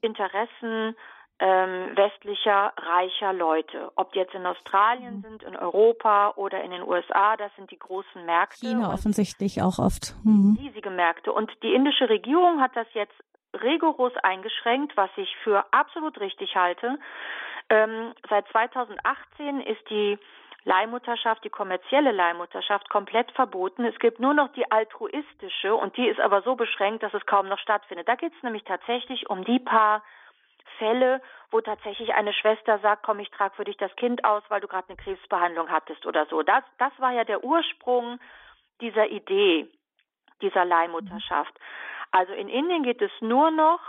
[0.00, 0.96] Interessen
[1.38, 3.92] ähm, westlicher, reicher Leute.
[3.96, 5.20] Ob die jetzt in Australien mhm.
[5.20, 8.66] sind, in Europa oder in den USA, das sind die großen Märkte.
[8.66, 10.14] China offensichtlich auch oft.
[10.24, 10.56] Mhm.
[10.58, 11.30] Riesige Märkte.
[11.30, 16.98] Und die indische Regierung hat das jetzt rigoros eingeschränkt, was ich für absolut richtig halte.
[17.68, 20.18] Ähm, seit 2018 ist die
[20.64, 23.84] Leihmutterschaft, die kommerzielle Leihmutterschaft komplett verboten.
[23.84, 27.48] Es gibt nur noch die altruistische und die ist aber so beschränkt, dass es kaum
[27.48, 28.08] noch stattfindet.
[28.08, 30.02] Da geht es nämlich tatsächlich um die paar
[30.78, 34.60] Fälle, wo tatsächlich eine Schwester sagt, komm, ich trage für dich das Kind aus, weil
[34.60, 36.42] du gerade eine Krebsbehandlung hattest oder so.
[36.42, 38.18] Das, das war ja der Ursprung
[38.80, 39.68] dieser Idee,
[40.42, 41.56] dieser Leihmutterschaft.
[42.10, 43.80] Also in Indien geht es nur noch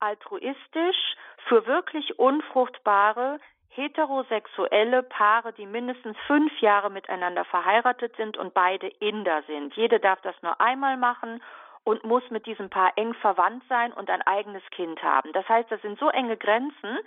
[0.00, 1.16] altruistisch
[1.48, 9.42] für wirklich unfruchtbare heterosexuelle Paare, die mindestens fünf Jahre miteinander verheiratet sind und beide Inder
[9.48, 9.74] sind.
[9.74, 11.42] Jede darf das nur einmal machen
[11.84, 15.32] und muss mit diesem Paar eng verwandt sein und ein eigenes Kind haben.
[15.32, 16.98] Das heißt, das sind so enge Grenzen,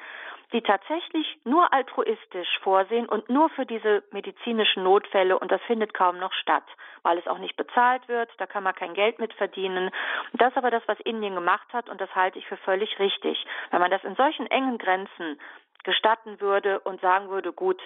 [0.53, 6.19] die tatsächlich nur altruistisch vorsehen und nur für diese medizinischen Notfälle und das findet kaum
[6.19, 6.63] noch statt,
[7.01, 9.89] weil es auch nicht bezahlt wird, da kann man kein Geld mit verdienen.
[10.33, 13.45] Das ist aber das, was Indien gemacht hat und das halte ich für völlig richtig.
[13.71, 15.39] Wenn man das in solchen engen Grenzen
[15.83, 17.81] gestatten würde und sagen würde, gut,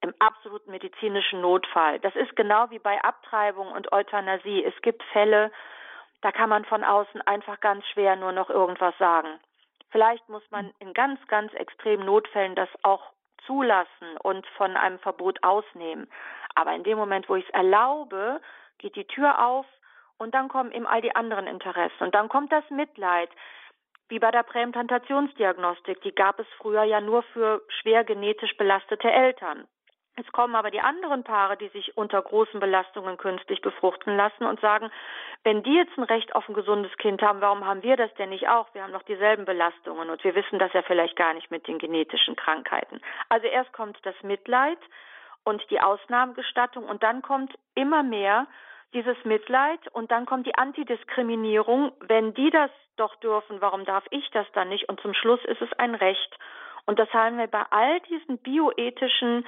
[0.00, 2.00] im absoluten medizinischen Notfall.
[2.00, 4.64] Das ist genau wie bei Abtreibung und Euthanasie.
[4.64, 5.52] Es gibt Fälle,
[6.22, 9.38] da kann man von außen einfach ganz schwer nur noch irgendwas sagen.
[9.90, 13.12] Vielleicht muss man in ganz, ganz extremen Notfällen das auch
[13.46, 16.08] zulassen und von einem Verbot ausnehmen.
[16.54, 18.40] Aber in dem Moment, wo ich es erlaube,
[18.78, 19.66] geht die Tür auf
[20.16, 22.04] und dann kommen eben all die anderen Interessen.
[22.04, 23.30] Und dann kommt das Mitleid.
[24.08, 29.66] Wie bei der Präimplantationsdiagnostik, die gab es früher ja nur für schwer genetisch belastete Eltern.
[30.16, 34.60] Es kommen aber die anderen Paare, die sich unter großen Belastungen künstlich befruchten lassen und
[34.60, 34.90] sagen,
[35.42, 38.28] wenn die jetzt ein Recht auf ein gesundes Kind haben, warum haben wir das denn
[38.28, 38.68] nicht auch?
[38.74, 41.78] Wir haben doch dieselben Belastungen und wir wissen das ja vielleicht gar nicht mit den
[41.78, 43.00] genetischen Krankheiten.
[43.30, 44.78] Also erst kommt das Mitleid
[45.44, 48.46] und die Ausnahmegestattung und dann kommt immer mehr
[48.92, 51.92] dieses Mitleid und dann kommt die Antidiskriminierung.
[52.00, 54.90] Wenn die das doch dürfen, warum darf ich das dann nicht?
[54.90, 56.38] Und zum Schluss ist es ein Recht.
[56.84, 59.46] Und das haben wir bei all diesen bioethischen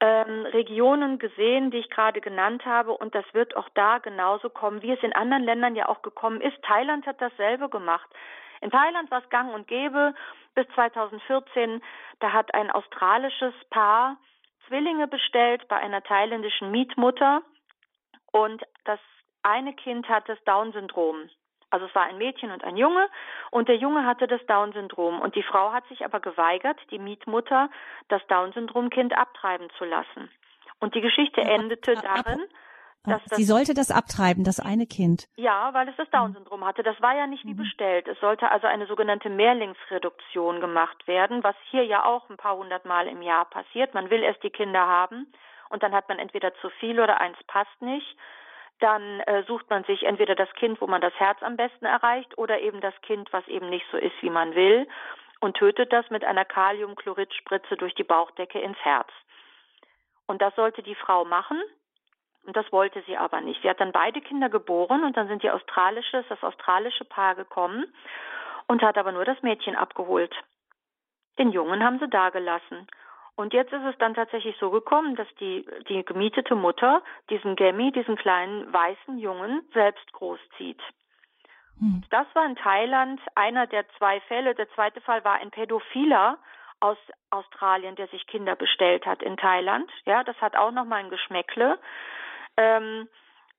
[0.00, 2.92] ähm, Regionen gesehen, die ich gerade genannt habe.
[2.92, 6.40] Und das wird auch da genauso kommen, wie es in anderen Ländern ja auch gekommen
[6.40, 6.60] ist.
[6.62, 8.08] Thailand hat dasselbe gemacht.
[8.60, 10.14] In Thailand war es gang und gäbe
[10.54, 11.82] bis 2014.
[12.20, 14.16] Da hat ein australisches Paar
[14.66, 17.42] Zwillinge bestellt bei einer thailändischen Mietmutter.
[18.32, 19.00] Und das
[19.42, 21.30] eine Kind hat das Down-Syndrom.
[21.76, 23.06] Also es war ein Mädchen und ein Junge
[23.50, 27.68] und der Junge hatte das Down-Syndrom und die Frau hat sich aber geweigert, die Mietmutter,
[28.08, 30.30] das Down-Syndrom-Kind abtreiben zu lassen.
[30.80, 32.46] Und die Geschichte endete darin,
[33.04, 35.28] dass das, Sie sollte das abtreiben, das eine Kind.
[35.36, 36.82] Ja, weil es das Down-Syndrom hatte.
[36.82, 37.58] Das war ja nicht wie mhm.
[37.58, 38.08] bestellt.
[38.08, 42.86] Es sollte also eine sogenannte Mehrlingsreduktion gemacht werden, was hier ja auch ein paar hundert
[42.86, 43.92] Mal im Jahr passiert.
[43.92, 45.26] Man will erst die Kinder haben
[45.68, 48.16] und dann hat man entweder zu viel oder eins passt nicht
[48.80, 52.36] dann äh, sucht man sich entweder das Kind, wo man das Herz am besten erreicht,
[52.36, 54.86] oder eben das Kind, was eben nicht so ist, wie man will,
[55.40, 59.08] und tötet das mit einer Kaliumchloridspritze durch die Bauchdecke ins Herz.
[60.26, 61.62] Und das sollte die Frau machen.
[62.44, 63.60] Und das wollte sie aber nicht.
[63.62, 67.92] Sie hat dann beide Kinder geboren und dann sind die australische, das australische Paar gekommen
[68.68, 70.32] und hat aber nur das Mädchen abgeholt.
[71.38, 72.86] Den Jungen haben sie da gelassen.
[73.36, 77.92] Und jetzt ist es dann tatsächlich so gekommen, dass die, die gemietete Mutter diesen Gemmi,
[77.92, 80.80] diesen kleinen weißen Jungen, selbst großzieht.
[81.78, 82.02] Hm.
[82.08, 84.54] Das war in Thailand einer der zwei Fälle.
[84.54, 86.38] Der zweite Fall war ein Pädophiler
[86.80, 86.96] aus
[87.30, 89.90] Australien, der sich Kinder bestellt hat in Thailand.
[90.06, 91.78] Ja, das hat auch nochmal ein Geschmäckle.
[92.56, 93.08] Ähm,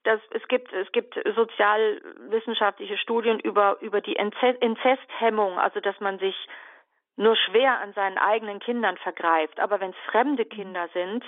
[0.03, 6.35] das, es gibt es gibt sozialwissenschaftliche Studien über über die Inzesthemmung, also dass man sich
[7.17, 9.59] nur schwer an seinen eigenen Kindern vergreift.
[9.59, 11.23] Aber wenn es fremde Kinder sind,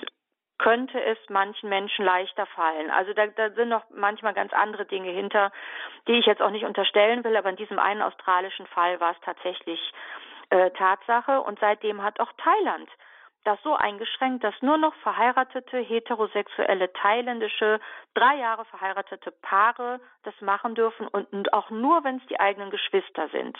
[0.58, 2.90] könnte es manchen Menschen leichter fallen.
[2.90, 5.52] Also da, da sind noch manchmal ganz andere Dinge hinter,
[6.06, 9.20] die ich jetzt auch nicht unterstellen will, aber in diesem einen australischen Fall war es
[9.24, 9.80] tatsächlich
[10.50, 12.88] äh, Tatsache und seitdem hat auch Thailand
[13.44, 17.80] das so eingeschränkt, dass nur noch verheiratete, heterosexuelle, thailändische,
[18.12, 23.28] drei Jahre verheiratete Paare das machen dürfen und auch nur, wenn es die eigenen Geschwister
[23.28, 23.56] sind.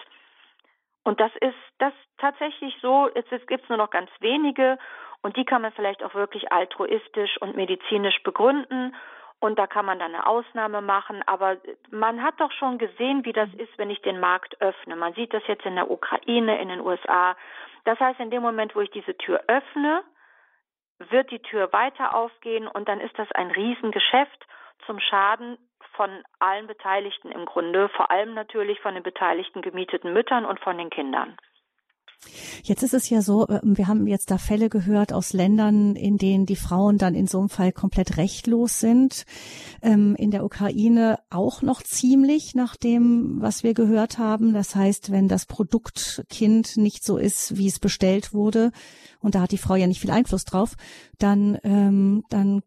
[1.04, 4.78] Und das ist das tatsächlich so, jetzt gibt es nur noch ganz wenige
[5.22, 8.94] und die kann man vielleicht auch wirklich altruistisch und medizinisch begründen.
[9.38, 11.22] Und da kann man dann eine Ausnahme machen.
[11.26, 11.56] Aber
[11.90, 14.96] man hat doch schon gesehen, wie das ist, wenn ich den Markt öffne.
[14.96, 17.36] Man sieht das jetzt in der Ukraine, in den USA.
[17.84, 20.02] Das heißt, in dem Moment, wo ich diese Tür öffne,
[20.98, 24.46] wird die Tür weiter aufgehen und dann ist das ein Riesengeschäft
[24.84, 25.56] zum Schaden
[25.96, 30.78] von allen Beteiligten im Grunde, vor allem natürlich von den beteiligten gemieteten Müttern und von
[30.78, 31.36] den Kindern.
[32.62, 36.18] Jetzt ist es ja so, ähm, wir haben jetzt da Fälle gehört aus Ländern, in
[36.18, 39.24] denen die Frauen dann in so einem Fall komplett rechtlos sind.
[39.82, 44.52] Ähm, in der Ukraine auch noch ziemlich nach dem, was wir gehört haben.
[44.52, 48.72] Das heißt, wenn das Produktkind nicht so ist, wie es bestellt wurde,
[49.20, 50.76] und da hat die Frau ja nicht viel Einfluss drauf,
[51.18, 52.62] dann, ähm, dann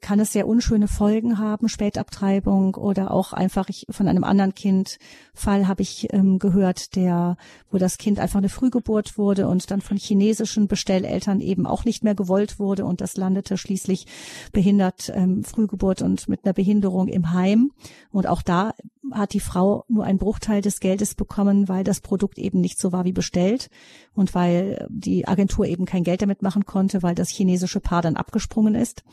[0.00, 4.98] kann es sehr unschöne Folgen haben, Spätabtreibung oder auch einfach ich, von einem anderen Kind
[5.34, 7.36] Fall habe ich ähm, gehört, der,
[7.70, 12.04] wo das Kind einfach eine Frühgeburt wurde und dann von chinesischen Bestelleltern eben auch nicht
[12.04, 14.06] mehr gewollt wurde und das landete schließlich
[14.52, 17.72] behindert ähm, Frühgeburt und mit einer Behinderung im Heim.
[18.10, 18.74] Und auch da
[19.12, 22.92] hat die Frau nur einen Bruchteil des Geldes bekommen, weil das Produkt eben nicht so
[22.92, 23.70] war wie bestellt
[24.14, 28.16] und weil die Agentur eben kein Geld damit machen konnte, weil das chinesische Paar dann
[28.16, 29.04] abgesprungen ist.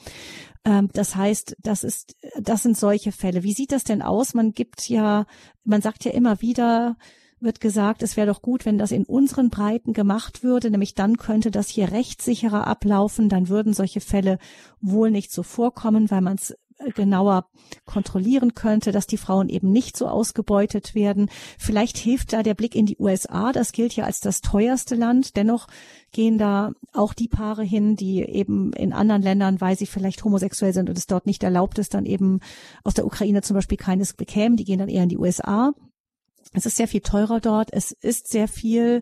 [0.64, 3.44] Ähm, das heißt, das ist, das sind solche Fälle.
[3.44, 4.34] Wie sieht das denn aus?
[4.34, 5.26] Man gibt ja,
[5.64, 6.98] man sagt ja immer wieder,
[7.40, 11.18] wird gesagt, es wäre doch gut, wenn das in unseren Breiten gemacht würde, nämlich dann
[11.18, 14.40] könnte das hier rechtssicherer ablaufen, dann würden solche Fälle
[14.82, 16.56] wohl nicht so vorkommen, weil man es
[16.94, 17.48] genauer
[17.86, 21.30] kontrollieren könnte, dass die Frauen eben nicht so ausgebeutet werden.
[21.58, 23.52] Vielleicht hilft da der Blick in die USA.
[23.52, 25.38] Das gilt ja als das teuerste Land.
[25.38, 25.68] Dennoch
[26.12, 30.74] gehen da auch die Paare hin, die eben in anderen Ländern, weil sie vielleicht homosexuell
[30.74, 32.40] sind und es dort nicht erlaubt ist, dann eben
[32.84, 34.58] aus der Ukraine zum Beispiel keines bekämen.
[34.58, 35.74] Die gehen dann eher in die USA.
[36.54, 37.72] Es ist sehr viel teurer dort.
[37.72, 39.02] Es ist sehr viel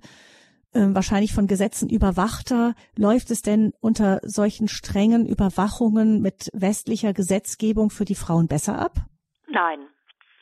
[0.74, 2.74] ähm, wahrscheinlich von Gesetzen überwachter.
[2.98, 8.94] Läuft es denn unter solchen strengen Überwachungen mit westlicher Gesetzgebung für die Frauen besser ab?
[9.48, 9.88] Nein.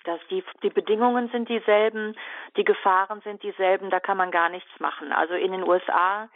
[0.04, 2.15] Das, die, die Bedingungen sind dieselben,
[2.58, 5.12] die Gefahren sind dieselben, da kann man gar nichts machen.
[5.12, 6.28] Also in den USA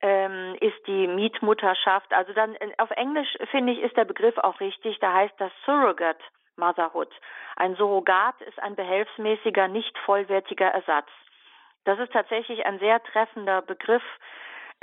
[0.00, 4.98] ähm, ist die Mietmutterschaft, also dann auf Englisch finde ich, ist der Begriff auch richtig,
[4.98, 6.18] da heißt das Surrogate
[6.56, 7.12] Motherhood.
[7.56, 11.08] Ein Surrogat ist ein behelfsmäßiger, nicht vollwertiger Ersatz.
[11.86, 14.02] Das ist tatsächlich ein sehr treffender Begriff.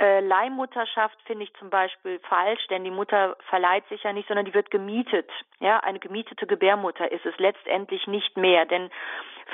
[0.00, 4.46] Äh, Leihmutterschaft finde ich zum Beispiel falsch, denn die Mutter verleiht sich ja nicht, sondern
[4.46, 5.30] die wird gemietet.
[5.60, 8.90] Ja, eine gemietete Gebärmutter ist es letztendlich nicht mehr, denn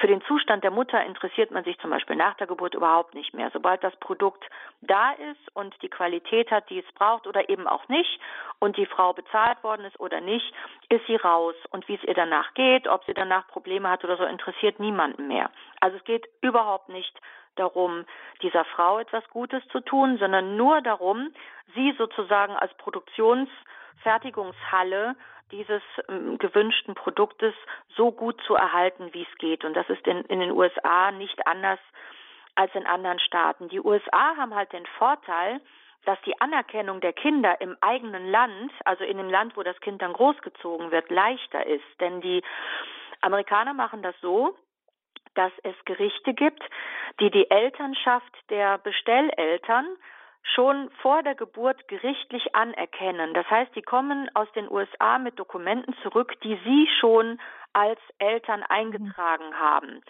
[0.01, 3.35] für den Zustand der Mutter interessiert man sich zum Beispiel nach der Geburt überhaupt nicht
[3.35, 3.51] mehr.
[3.53, 4.45] Sobald das Produkt
[4.81, 8.21] da ist und die Qualität hat, die es braucht oder eben auch nicht
[8.61, 10.55] und die Frau bezahlt worden ist oder nicht,
[10.89, 11.57] ist sie raus.
[11.71, 15.29] Und wie es ihr danach geht, ob sie danach Probleme hat oder so, interessiert niemanden
[15.29, 15.51] mehr.
[15.81, 17.21] Also es geht überhaupt nicht
[17.57, 18.07] darum,
[18.43, 21.33] dieser Frau etwas Gutes zu tun, sondern nur darum,
[21.75, 25.17] sie sozusagen als Produktionsfertigungshalle
[25.51, 27.55] dieses ähm, gewünschten Produktes
[27.97, 29.65] so gut zu erhalten, wie es geht.
[29.65, 31.79] Und das ist in, in den USA nicht anders
[32.55, 33.69] als in anderen Staaten.
[33.69, 35.61] Die USA haben halt den Vorteil,
[36.05, 40.01] dass die Anerkennung der Kinder im eigenen Land, also in dem Land, wo das Kind
[40.03, 41.85] dann großgezogen wird, leichter ist.
[42.01, 42.43] Denn die
[43.21, 44.57] Amerikaner machen das so,
[45.41, 46.63] dass es Gerichte gibt,
[47.19, 49.87] die die Elternschaft der Bestelleltern
[50.43, 53.33] schon vor der Geburt gerichtlich anerkennen.
[53.33, 57.41] Das heißt, die kommen aus den USA mit Dokumenten zurück, die sie schon
[57.73, 60.03] als Eltern eingetragen haben.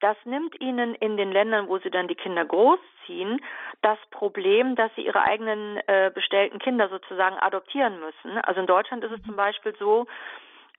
[0.00, 3.44] Das nimmt ihnen in den Ländern, wo sie dann die Kinder großziehen,
[3.82, 8.38] das Problem, dass sie ihre eigenen äh, bestellten Kinder sozusagen adoptieren müssen.
[8.38, 10.06] Also in Deutschland ist es zum Beispiel so,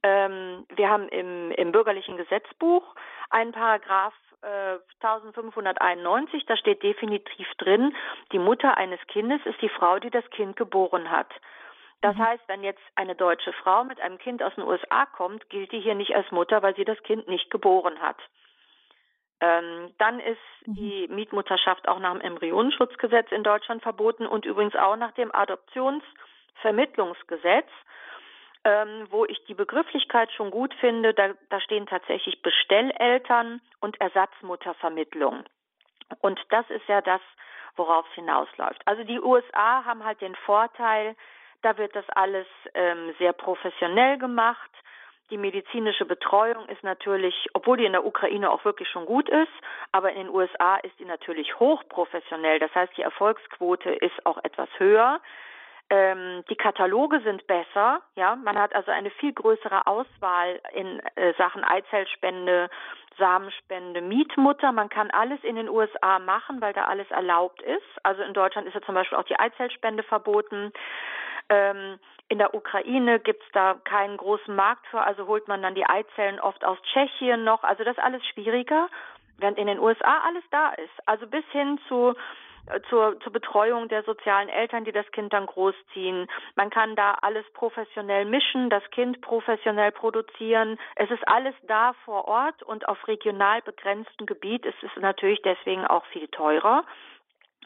[0.03, 2.83] ähm, wir haben im, im bürgerlichen Gesetzbuch
[3.29, 7.95] einen Paragraph äh, 1591, da steht definitiv drin,
[8.31, 11.29] die Mutter eines Kindes ist die Frau, die das Kind geboren hat.
[12.01, 12.25] Das mhm.
[12.25, 15.81] heißt, wenn jetzt eine deutsche Frau mit einem Kind aus den USA kommt, gilt die
[15.81, 18.17] hier nicht als Mutter, weil sie das Kind nicht geboren hat.
[19.41, 20.75] Ähm, dann ist mhm.
[20.75, 27.67] die Mietmutterschaft auch nach dem Embryonenschutzgesetz in Deutschland verboten und übrigens auch nach dem Adoptionsvermittlungsgesetz
[28.63, 31.13] ähm, wo ich die Begrifflichkeit schon gut finde.
[31.13, 35.44] Da, da stehen tatsächlich Bestelleltern und Ersatzmuttervermittlung.
[36.21, 37.21] Und das ist ja das,
[37.75, 38.81] worauf es hinausläuft.
[38.86, 41.15] Also die USA haben halt den Vorteil,
[41.62, 44.71] Da wird das alles ähm, sehr professionell gemacht.
[45.29, 49.52] Die medizinische Betreuung ist natürlich, obwohl die in der Ukraine auch wirklich schon gut ist,
[49.92, 52.60] aber in den USA ist die natürlich hochprofessionell.
[52.60, 55.21] Das heißt, die Erfolgsquote ist auch etwas höher.
[55.92, 58.35] Ähm, die Kataloge sind besser, ja.
[58.35, 62.69] Man hat also eine viel größere Auswahl in äh, Sachen Eizellspende,
[63.17, 64.71] Samenspende, Mietmutter.
[64.71, 68.06] Man kann alles in den USA machen, weil da alles erlaubt ist.
[68.06, 70.71] Also in Deutschland ist ja zum Beispiel auch die Eizellspende verboten.
[71.50, 75.87] Ähm, in der Ukraine gibt's da keinen großen Markt für, also holt man dann die
[75.87, 77.63] Eizellen oft aus Tschechien noch.
[77.63, 78.87] Also das ist alles schwieriger,
[79.37, 80.94] während in den USA alles da ist.
[81.08, 82.13] Also bis hin zu
[82.90, 86.28] zur, zur Betreuung der sozialen Eltern, die das Kind dann großziehen.
[86.56, 90.78] Man kann da alles professionell mischen, das Kind professionell produzieren.
[90.96, 95.86] Es ist alles da vor Ort und auf regional begrenztem Gebiet ist es natürlich deswegen
[95.86, 96.84] auch viel teurer.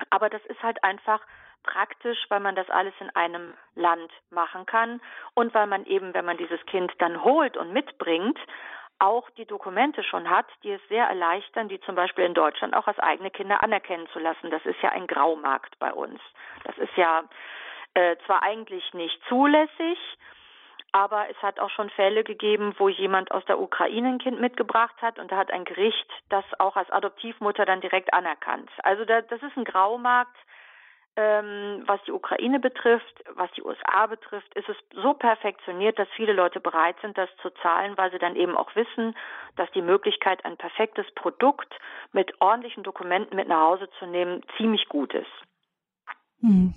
[0.09, 1.21] Aber das ist halt einfach
[1.63, 5.01] praktisch, weil man das alles in einem Land machen kann
[5.33, 8.37] und weil man eben, wenn man dieses Kind dann holt und mitbringt,
[9.03, 12.87] auch die Dokumente schon hat, die es sehr erleichtern, die zum Beispiel in Deutschland auch
[12.87, 14.49] als eigene Kinder anerkennen zu lassen.
[14.49, 16.21] Das ist ja ein Graumarkt bei uns.
[16.63, 17.23] Das ist ja
[17.93, 19.99] äh, zwar eigentlich nicht zulässig,
[20.93, 24.95] aber es hat auch schon Fälle gegeben, wo jemand aus der Ukraine ein Kind mitgebracht
[25.01, 28.69] hat und da hat ein Gericht das auch als Adoptivmutter dann direkt anerkannt.
[28.83, 30.37] Also da, das ist ein Graumarkt,
[31.15, 36.33] ähm, was die Ukraine betrifft, was die USA betrifft, ist es so perfektioniert, dass viele
[36.33, 39.15] Leute bereit sind, das zu zahlen, weil sie dann eben auch wissen,
[39.55, 41.71] dass die Möglichkeit, ein perfektes Produkt
[42.13, 45.27] mit ordentlichen Dokumenten mit nach Hause zu nehmen, ziemlich gut ist.
[46.41, 46.73] Hm.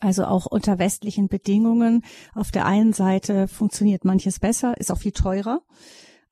[0.00, 2.04] Also auch unter westlichen Bedingungen.
[2.34, 5.60] Auf der einen Seite funktioniert manches besser, ist auch viel teurer.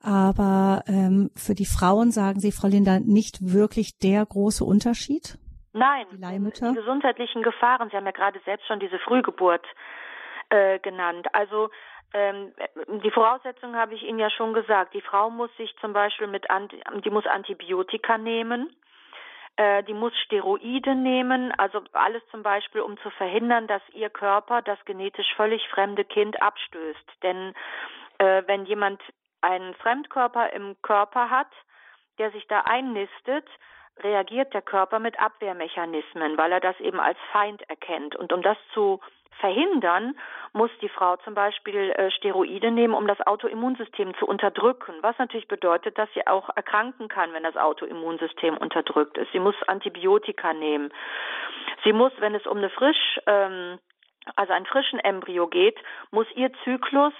[0.01, 5.39] Aber ähm, für die Frauen sagen Sie, Frau Linda, nicht wirklich der große Unterschied?
[5.73, 7.91] Nein, die, die gesundheitlichen Gefahren.
[7.91, 9.67] Sie haben ja gerade selbst schon diese Frühgeburt
[10.49, 11.27] äh, genannt.
[11.35, 11.71] Also
[12.15, 12.53] ähm,
[13.03, 14.95] die Voraussetzungen habe ich Ihnen ja schon gesagt.
[14.95, 16.47] Die Frau muss sich zum Beispiel mit,
[17.05, 18.75] die muss Antibiotika nehmen.
[19.59, 24.63] Äh, die muss Steroide nehmen, also alles zum Beispiel, um zu verhindern, dass ihr Körper
[24.63, 27.23] das genetisch völlig fremde Kind abstößt.
[27.25, 27.55] Denn
[28.19, 29.03] äh, wenn jemand
[29.41, 31.51] einen Fremdkörper im Körper hat,
[32.19, 33.49] der sich da einnistet,
[34.03, 38.17] reagiert der Körper mit Abwehrmechanismen, weil er das eben als Feind erkennt.
[38.17, 39.01] Und um das zu
[39.41, 40.17] verhindern,
[40.53, 45.49] muss die Frau zum Beispiel äh, Steroide nehmen, um das Autoimmunsystem zu unterdrücken, was natürlich
[45.49, 49.31] bedeutet, dass sie auch erkranken kann, wenn das Autoimmunsystem unterdrückt ist.
[49.33, 50.93] Sie muss Antibiotika nehmen.
[51.85, 53.79] Sie muss, wenn es um eine frisch, ähm,
[54.37, 55.79] also einen frischen Embryo geht,
[56.11, 57.15] muss ihr Zyklus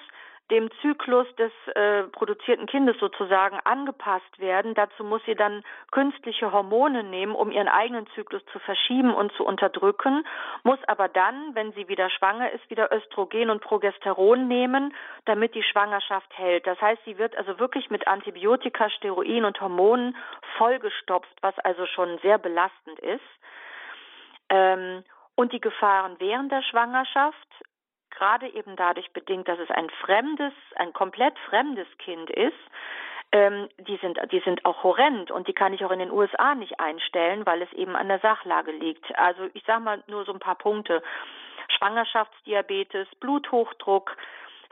[0.51, 4.75] dem Zyklus des äh, produzierten Kindes sozusagen angepasst werden.
[4.75, 9.45] Dazu muss sie dann künstliche Hormone nehmen, um ihren eigenen Zyklus zu verschieben und zu
[9.45, 10.25] unterdrücken,
[10.63, 14.95] muss aber dann, wenn sie wieder schwanger ist, wieder Östrogen und Progesteron nehmen,
[15.27, 16.67] damit die Schwangerschaft hält.
[16.67, 20.17] Das heißt, sie wird also wirklich mit Antibiotika, Steroiden und Hormonen
[20.57, 23.21] vollgestopft, was also schon sehr belastend ist.
[24.49, 27.49] Ähm, und die Gefahren während der Schwangerschaft
[28.19, 32.59] gerade eben dadurch bedingt, dass es ein fremdes, ein komplett fremdes Kind ist,
[33.31, 36.55] ähm, die sind, die sind auch horrend und die kann ich auch in den USA
[36.55, 39.17] nicht einstellen, weil es eben an der Sachlage liegt.
[39.19, 41.03] Also ich sage mal nur so ein paar Punkte.
[41.77, 44.17] Schwangerschaftsdiabetes, Bluthochdruck,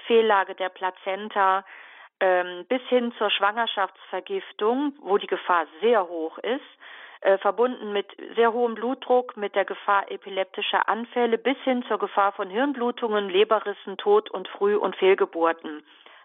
[0.06, 1.64] Fehllage der Plazenta,
[2.20, 6.64] ähm, bis hin zur Schwangerschaftsvergiftung, wo die Gefahr sehr hoch ist,
[7.20, 8.06] äh, verbunden mit
[8.36, 13.96] sehr hohem Blutdruck, mit der Gefahr epileptischer Anfälle bis hin zur Gefahr von Hirnblutungen, Leberrissen,
[13.96, 15.82] Tod und Früh- und Fehlgeburten.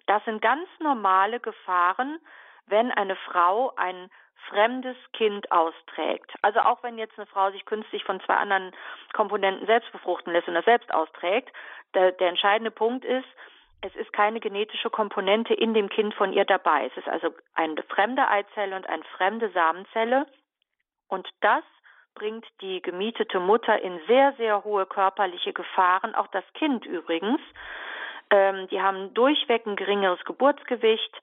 [0.08, 2.20] Das sind ganz normale Gefahren,
[2.68, 4.10] wenn eine Frau ein
[4.50, 6.32] fremdes Kind austrägt.
[6.42, 8.72] Also auch wenn jetzt eine Frau sich künstlich von zwei anderen
[9.14, 11.52] Komponenten selbst befruchten lässt und das selbst austrägt,
[11.94, 13.28] der, der entscheidende Punkt ist,
[13.82, 16.86] es ist keine genetische Komponente in dem Kind von ihr dabei.
[16.86, 20.28] Es ist also eine fremde Eizelle und eine fremde Samenzelle,
[21.12, 21.64] und das
[22.16, 27.40] bringt die gemietete Mutter in sehr, sehr hohe körperliche Gefahren, auch das Kind übrigens.
[28.30, 31.22] Ähm, die haben durchweg ein geringeres Geburtsgewicht.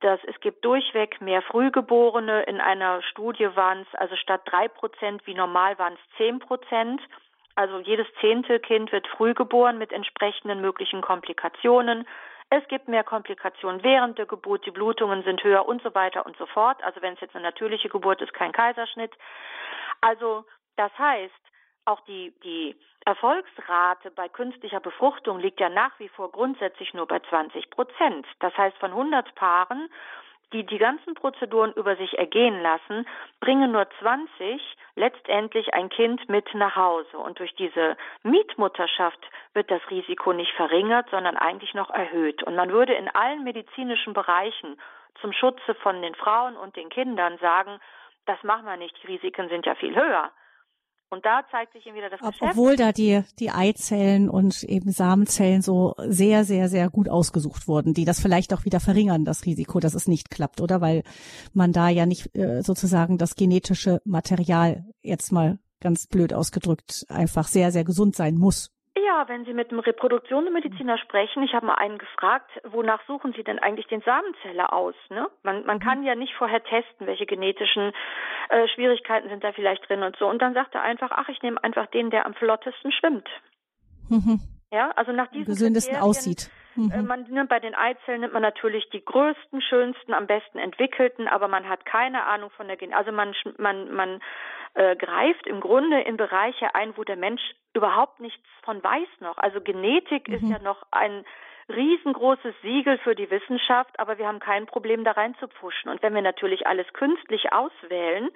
[0.00, 2.42] Das, es gibt durchweg mehr Frühgeborene.
[2.44, 7.00] In einer Studie waren es also statt drei Prozent wie normal waren es zehn Prozent.
[7.54, 12.06] Also jedes zehnte Kind wird früh geboren mit entsprechenden möglichen Komplikationen.
[12.50, 16.36] Es gibt mehr Komplikationen während der Geburt, die Blutungen sind höher und so weiter und
[16.38, 16.82] so fort.
[16.82, 19.12] Also wenn es jetzt eine natürliche Geburt ist, kein Kaiserschnitt.
[20.00, 20.44] Also
[20.76, 21.34] das heißt,
[21.84, 27.18] auch die, die Erfolgsrate bei künstlicher Befruchtung liegt ja nach wie vor grundsätzlich nur bei
[27.20, 28.26] 20 Prozent.
[28.40, 29.88] Das heißt, von 100 Paaren
[30.52, 33.06] die die ganzen Prozeduren über sich ergehen lassen,
[33.40, 34.62] bringen nur 20
[34.94, 37.18] letztendlich ein Kind mit nach Hause.
[37.18, 39.20] Und durch diese Mietmutterschaft
[39.54, 42.42] wird das Risiko nicht verringert, sondern eigentlich noch erhöht.
[42.42, 44.80] Und man würde in allen medizinischen Bereichen
[45.20, 47.78] zum Schutze von den Frauen und den Kindern sagen,
[48.26, 50.30] das machen wir nicht, die Risiken sind ja viel höher.
[51.10, 52.50] Und da zeigt sich eben wieder das Ob, Geschäft.
[52.50, 57.94] Obwohl da die, die Eizellen und eben Samenzellen so sehr, sehr, sehr gut ausgesucht wurden,
[57.94, 60.80] die das vielleicht auch wieder verringern, das Risiko, dass es nicht klappt, oder?
[60.80, 61.04] Weil
[61.54, 67.48] man da ja nicht äh, sozusagen das genetische Material jetzt mal ganz blöd ausgedrückt einfach
[67.48, 68.70] sehr, sehr gesund sein muss.
[69.06, 73.44] Ja, wenn Sie mit einem Reproduktionsmediziner sprechen, ich habe mal einen gefragt, wonach suchen Sie
[73.44, 74.94] denn eigentlich den Samenzeller aus?
[75.10, 75.28] Ne?
[75.42, 77.92] Man, man kann ja nicht vorher testen, welche genetischen
[78.48, 80.26] äh, Schwierigkeiten sind da vielleicht drin und so.
[80.26, 83.28] Und dann sagt er einfach, ach, ich nehme einfach den, der am flottesten schwimmt.
[84.08, 84.40] Mhm.
[84.70, 86.50] Ja, also nach diesem gesündesten aussieht.
[86.76, 87.06] Äh, mhm.
[87.06, 91.48] Man nimmt bei den Eizellen nimmt man natürlich die größten, schönsten, am besten entwickelten, aber
[91.48, 92.94] man hat keine Ahnung von der Gen.
[92.94, 94.20] Also man man man
[94.78, 97.42] äh, greift im Grunde in Bereiche ein, wo der Mensch
[97.74, 99.36] überhaupt nichts von weiß noch.
[99.36, 100.34] Also Genetik mhm.
[100.34, 101.24] ist ja noch ein
[101.68, 105.90] riesengroßes Siegel für die Wissenschaft, aber wir haben kein Problem da reinzupfuschen.
[105.90, 108.30] Und wenn wir natürlich alles künstlich auswählen,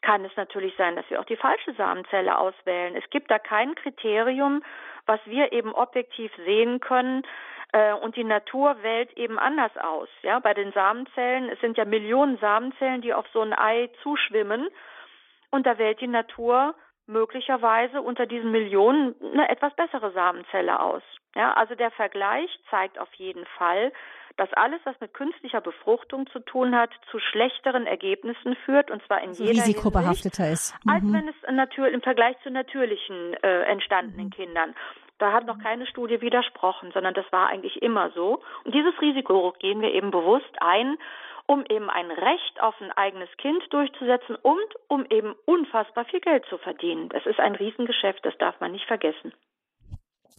[0.00, 2.94] kann es natürlich sein, dass wir auch die falsche Samenzelle auswählen.
[2.94, 4.62] Es gibt da kein Kriterium,
[5.06, 7.24] was wir eben objektiv sehen können,
[7.72, 10.08] äh, und die Natur wählt eben anders aus.
[10.22, 14.68] Ja, bei den Samenzellen, es sind ja Millionen Samenzellen, die auf so ein Ei zuschwimmen.
[15.50, 16.74] Und da wählt die Natur
[17.06, 21.02] möglicherweise unter diesen Millionen eine etwas bessere Samenzelle aus.
[21.34, 23.92] Ja, also der Vergleich zeigt auf jeden Fall,
[24.36, 29.20] dass alles, was mit künstlicher Befruchtung zu tun hat, zu schlechteren Ergebnissen führt und zwar
[29.20, 30.92] in also jeder risikobehafteter Hinsicht, ist, mhm.
[30.92, 34.30] als wenn es natürlich im Vergleich zu natürlichen äh, entstandenen mhm.
[34.30, 34.74] Kindern.
[35.18, 38.42] Da hat noch keine Studie widersprochen, sondern das war eigentlich immer so.
[38.64, 40.96] Und dieses Risiko gehen wir eben bewusst ein,
[41.50, 46.46] um eben ein Recht auf ein eigenes Kind durchzusetzen und um eben unfassbar viel Geld
[46.46, 47.08] zu verdienen.
[47.08, 49.32] Das ist ein Riesengeschäft, das darf man nicht vergessen.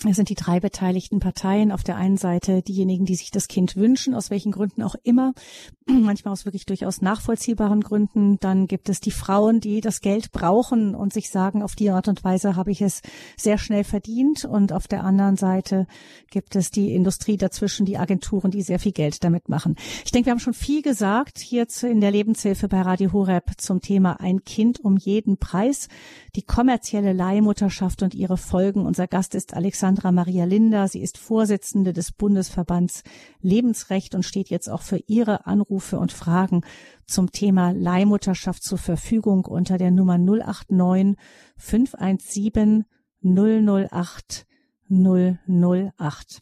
[0.09, 1.71] Es sind die drei beteiligten Parteien.
[1.71, 5.33] Auf der einen Seite diejenigen, die sich das Kind wünschen, aus welchen Gründen auch immer,
[5.85, 8.39] manchmal aus wirklich durchaus nachvollziehbaren Gründen.
[8.39, 12.07] Dann gibt es die Frauen, die das Geld brauchen und sich sagen, auf die Art
[12.07, 13.01] und Weise habe ich es
[13.37, 14.43] sehr schnell verdient.
[14.43, 15.85] Und auf der anderen Seite
[16.31, 19.75] gibt es die Industrie dazwischen, die Agenturen, die sehr viel Geld damit machen.
[20.03, 23.81] Ich denke, wir haben schon viel gesagt hier in der Lebenshilfe bei Radio Horeb zum
[23.81, 25.89] Thema ein Kind um jeden Preis,
[26.35, 28.87] die kommerzielle Leihmutterschaft und ihre Folgen.
[28.87, 30.87] Unser Gast ist Alexander Sandra Maria Linder.
[30.87, 33.03] Sie ist Vorsitzende des Bundesverbands
[33.41, 36.61] Lebensrecht und steht jetzt auch für Ihre Anrufe und Fragen
[37.07, 41.17] zum Thema Leihmutterschaft zur Verfügung unter der Nummer 089
[41.57, 42.85] 517
[43.21, 44.47] 008
[44.89, 46.41] 008.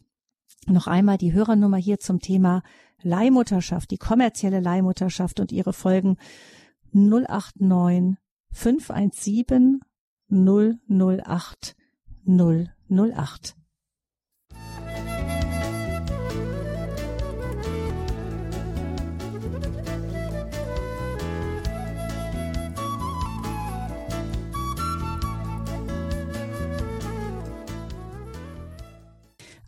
[0.68, 2.62] Noch einmal die Hörernummer hier zum Thema
[3.02, 6.18] Leihmutterschaft, die kommerzielle Leihmutterschaft und ihre Folgen
[6.92, 8.16] 089
[8.52, 9.80] 517
[10.28, 11.74] 008
[12.26, 12.79] 008.
[12.90, 13.54] 08.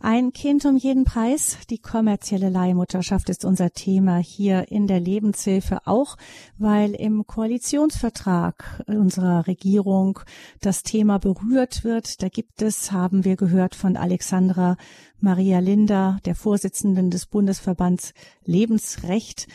[0.05, 1.59] Ein Kind um jeden Preis.
[1.69, 6.17] Die kommerzielle Leihmutterschaft ist unser Thema hier in der Lebenshilfe auch,
[6.57, 10.19] weil im Koalitionsvertrag unserer Regierung
[10.59, 12.21] das Thema berührt wird.
[12.21, 14.75] Da gibt es, haben wir gehört von Alexandra
[15.21, 19.47] Maria Linder, der Vorsitzenden des Bundesverbands Lebensrecht,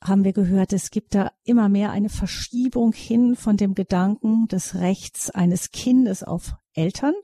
[0.00, 4.76] haben wir gehört, es gibt da immer mehr eine Verschiebung hin von dem Gedanken des
[4.76, 7.14] Rechts eines Kindes auf Eltern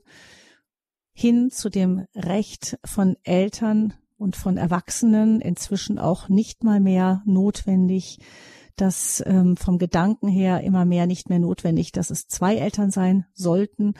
[1.19, 8.21] hin zu dem Recht von Eltern und von Erwachsenen inzwischen auch nicht mal mehr notwendig,
[8.77, 13.27] dass ähm, vom Gedanken her immer mehr nicht mehr notwendig, dass es zwei Eltern sein
[13.35, 13.95] sollten,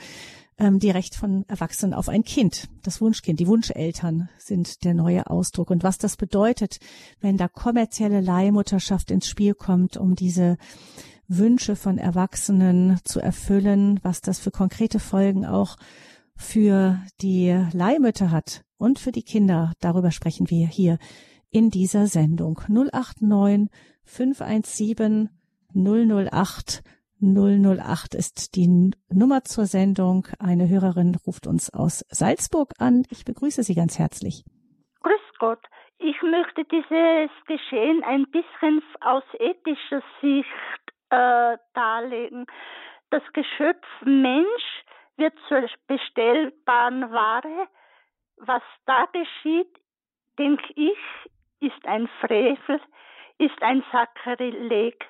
[0.57, 5.29] ähm, die Recht von Erwachsenen auf ein Kind, das Wunschkind, die Wunscheltern sind der neue
[5.29, 5.71] Ausdruck.
[5.71, 6.79] Und was das bedeutet,
[7.19, 10.57] wenn da kommerzielle Leihmutterschaft ins Spiel kommt, um diese
[11.27, 15.75] Wünsche von Erwachsenen zu erfüllen, was das für konkrete Folgen auch
[16.39, 19.73] für die Leihmütter hat und für die Kinder.
[19.81, 20.97] Darüber sprechen wir hier
[21.51, 22.61] in dieser Sendung.
[22.67, 23.69] 089
[24.05, 25.29] 517
[25.75, 26.81] 008
[27.21, 30.27] 008 ist die Nummer zur Sendung.
[30.39, 33.03] Eine Hörerin ruft uns aus Salzburg an.
[33.11, 34.45] Ich begrüße Sie ganz herzlich.
[35.01, 35.59] Grüß Gott.
[35.97, 40.47] Ich möchte dieses Geschehen ein bisschen aus ethischer Sicht
[41.09, 42.45] äh, darlegen.
[43.09, 44.85] Das Geschöpf Mensch
[45.19, 47.67] wird zur bestellbaren Ware.
[48.37, 49.69] Was da geschieht,
[50.37, 50.97] denke ich,
[51.59, 52.79] ist ein Frevel.
[53.37, 55.05] ist ein Sakrileg.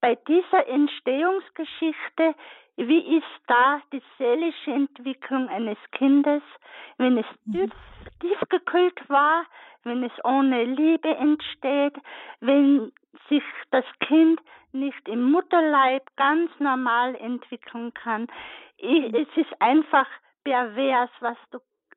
[0.00, 2.34] Bei dieser Entstehungsgeschichte,
[2.76, 6.42] wie ist da die seelische Entwicklung eines Kindes,
[6.98, 7.52] wenn es mhm.
[7.52, 7.70] tief,
[8.20, 9.44] tiefgekühlt war,
[9.84, 11.96] wenn es ohne Liebe entsteht,
[12.40, 12.92] wenn
[13.28, 14.40] sich das Kind
[14.72, 18.26] nicht im Mutterleib ganz normal entwickeln kann.
[18.82, 19.14] Mhm.
[19.14, 20.06] Es ist einfach
[20.44, 21.36] pervers, was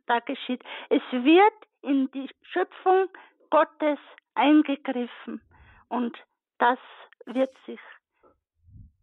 [0.05, 0.63] da geschieht.
[0.89, 3.07] Es wird in die Schöpfung
[3.49, 3.99] Gottes
[4.35, 5.41] eingegriffen
[5.89, 6.17] und
[6.57, 6.79] das
[7.25, 7.79] wird sich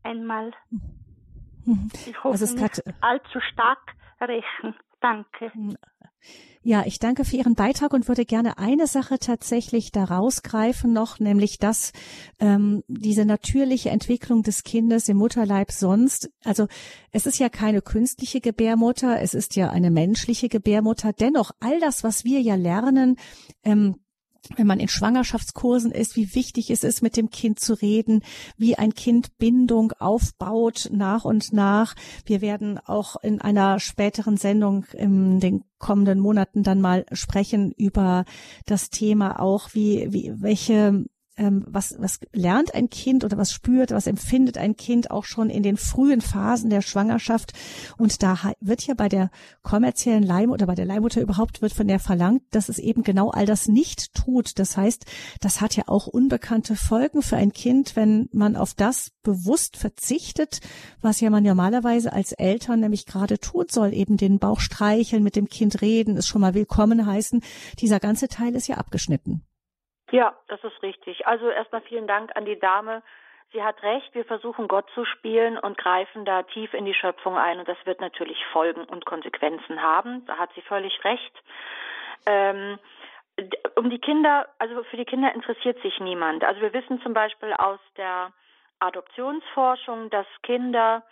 [0.02, 1.90] einmal, mhm.
[1.92, 4.74] ich hoffe, also nicht allzu stark rächen.
[5.02, 5.52] Danke.
[6.64, 11.18] Ja, ich danke für Ihren Beitrag und würde gerne eine Sache tatsächlich da rausgreifen noch,
[11.18, 11.92] nämlich dass
[12.38, 16.68] ähm, diese natürliche Entwicklung des Kindes im Mutterleib sonst, also
[17.10, 21.12] es ist ja keine künstliche Gebärmutter, es ist ja eine menschliche Gebärmutter.
[21.12, 23.16] Dennoch all das, was wir ja lernen,
[23.64, 23.96] ähm,
[24.56, 28.22] wenn man in Schwangerschaftskursen ist, wie wichtig es ist, mit dem Kind zu reden,
[28.56, 31.94] wie ein Kind Bindung aufbaut nach und nach.
[32.26, 38.24] Wir werden auch in einer späteren Sendung in den kommenden Monaten dann mal sprechen über
[38.66, 41.04] das Thema auch, wie, wie, welche
[41.42, 45.50] ähm, was, was lernt ein Kind oder was spürt, was empfindet ein Kind auch schon
[45.50, 47.52] in den frühen Phasen der Schwangerschaft.
[47.98, 49.30] Und da wird ja bei der
[49.62, 53.30] kommerziellen Leim oder bei der Leihmutter überhaupt wird von der verlangt, dass es eben genau
[53.30, 54.58] all das nicht tut.
[54.58, 55.04] Das heißt,
[55.40, 60.60] das hat ja auch unbekannte Folgen für ein Kind, wenn man auf das bewusst verzichtet,
[61.00, 65.34] was ja man normalerweise als Eltern nämlich gerade tut soll, eben den Bauch streicheln, mit
[65.34, 67.42] dem Kind reden, es schon mal willkommen heißen.
[67.80, 69.42] Dieser ganze Teil ist ja abgeschnitten.
[70.12, 71.26] Ja, das ist richtig.
[71.26, 73.02] Also erstmal vielen Dank an die Dame.
[73.52, 77.36] Sie hat recht, wir versuchen Gott zu spielen und greifen da tief in die Schöpfung
[77.36, 80.24] ein und das wird natürlich Folgen und Konsequenzen haben.
[80.26, 81.42] Da hat sie völlig recht.
[82.26, 82.78] Ähm,
[83.76, 86.44] um die Kinder, also für die Kinder interessiert sich niemand.
[86.44, 88.32] Also wir wissen zum Beispiel aus der
[88.80, 91.02] Adoptionsforschung, dass Kinder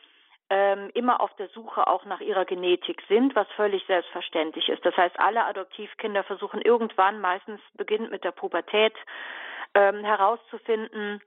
[0.51, 4.85] ähm, immer auf der Suche auch nach ihrer Genetik sind, was völlig selbstverständlich ist.
[4.85, 8.95] Das heißt, alle Adoptivkinder versuchen irgendwann, meistens beginnt mit der Pubertät,
[9.75, 11.23] ähm, herauszufinden,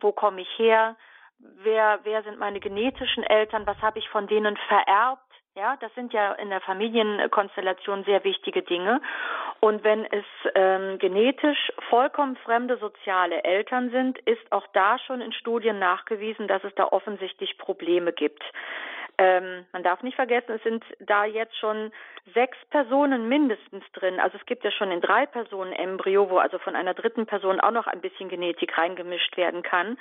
[0.00, 0.96] wo komme ich her,
[1.38, 5.22] wer, wer sind meine genetischen Eltern, was habe ich von denen vererbt,
[5.58, 9.00] ja, das sind ja in der Familienkonstellation sehr wichtige Dinge.
[9.60, 15.32] Und wenn es ähm, genetisch vollkommen fremde soziale Eltern sind, ist auch da schon in
[15.32, 18.42] Studien nachgewiesen, dass es da offensichtlich Probleme gibt.
[19.20, 21.90] Ähm, man darf nicht vergessen, es sind da jetzt schon
[22.34, 24.20] sechs Personen mindestens drin.
[24.20, 27.60] Also es gibt ja schon in drei Personen Embryo, wo also von einer dritten Person
[27.60, 29.98] auch noch ein bisschen Genetik reingemischt werden kann.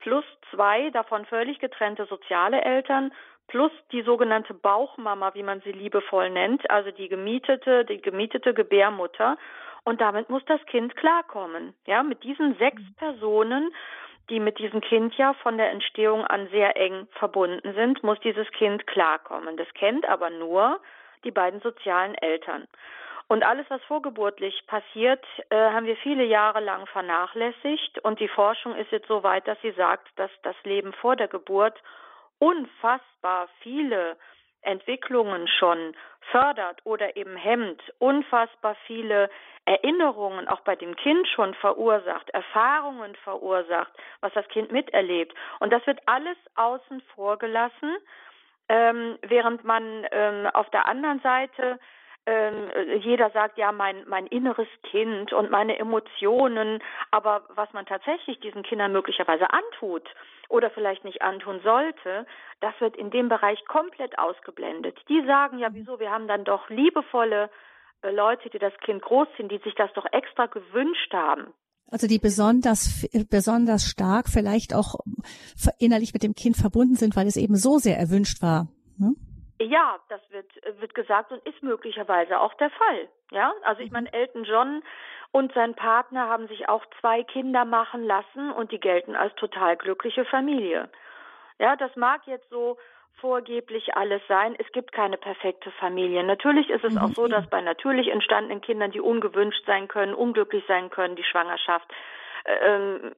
[0.00, 3.12] Plus zwei davon völlig getrennte soziale Eltern
[3.48, 9.36] plus die sogenannte Bauchmama, wie man sie liebevoll nennt, also die gemietete, die gemietete Gebärmutter.
[9.84, 11.74] Und damit muss das Kind klarkommen.
[11.86, 12.94] Ja, mit diesen sechs mhm.
[12.96, 13.74] Personen,
[14.28, 18.48] die mit diesem Kind ja von der Entstehung an sehr eng verbunden sind, muss dieses
[18.52, 19.56] Kind klarkommen.
[19.56, 20.80] Das kennt aber nur
[21.24, 22.68] die beiden sozialen Eltern.
[23.28, 27.98] Und alles, was vorgeburtlich passiert, äh, haben wir viele Jahre lang vernachlässigt.
[28.00, 31.28] Und die Forschung ist jetzt so weit, dass sie sagt, dass das Leben vor der
[31.28, 31.78] Geburt
[32.38, 34.16] unfassbar viele
[34.62, 35.94] Entwicklungen schon
[36.30, 39.30] fördert oder eben hemmt, unfassbar viele
[39.64, 45.34] Erinnerungen auch bei dem Kind schon verursacht, Erfahrungen verursacht, was das Kind miterlebt.
[45.60, 47.96] Und das wird alles außen vor gelassen,
[48.68, 51.78] ähm, während man ähm, auf der anderen Seite
[53.00, 58.62] jeder sagt ja mein mein inneres Kind und meine Emotionen, aber was man tatsächlich diesen
[58.62, 60.08] Kindern möglicherweise antut
[60.48, 62.26] oder vielleicht nicht antun sollte,
[62.60, 64.98] das wird in dem Bereich komplett ausgeblendet.
[65.08, 67.50] Die sagen ja, wieso, wir haben dann doch liebevolle
[68.02, 71.52] äh, Leute, die das Kind großziehen, die sich das doch extra gewünscht haben.
[71.90, 74.96] Also die besonders, besonders stark vielleicht auch
[75.78, 78.68] innerlich mit dem Kind verbunden sind, weil es eben so sehr erwünscht war.
[78.98, 79.16] Hm?
[79.60, 80.50] Ja, das wird,
[80.80, 83.08] wird gesagt und ist möglicherweise auch der Fall.
[83.30, 83.94] Ja, also ich mhm.
[83.94, 84.82] meine, Elton John
[85.32, 89.76] und sein Partner haben sich auch zwei Kinder machen lassen und die gelten als total
[89.76, 90.88] glückliche Familie.
[91.58, 92.78] Ja, das mag jetzt so
[93.20, 94.54] vorgeblich alles sein.
[94.58, 96.22] Es gibt keine perfekte Familie.
[96.22, 97.30] Natürlich ist es auch so, mhm.
[97.30, 101.92] dass bei natürlich entstandenen Kindern, die ungewünscht sein können, unglücklich sein können, die Schwangerschaft
[102.62, 103.12] ähm,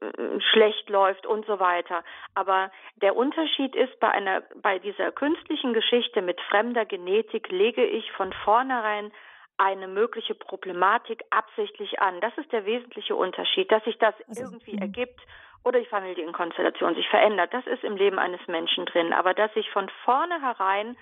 [0.52, 2.02] schlecht läuft und so weiter.
[2.34, 8.10] Aber der Unterschied ist bei einer, bei dieser künstlichen Geschichte mit fremder Genetik lege ich
[8.12, 9.12] von vornherein
[9.56, 12.20] eine mögliche Problematik absichtlich an.
[12.20, 14.82] Das ist der wesentliche Unterschied, dass sich das also, irgendwie mh.
[14.82, 15.20] ergibt
[15.64, 17.52] oder die Familienkonstellation sich verändert.
[17.52, 19.12] Das ist im Leben eines Menschen drin.
[19.12, 20.96] Aber dass ich von vornherein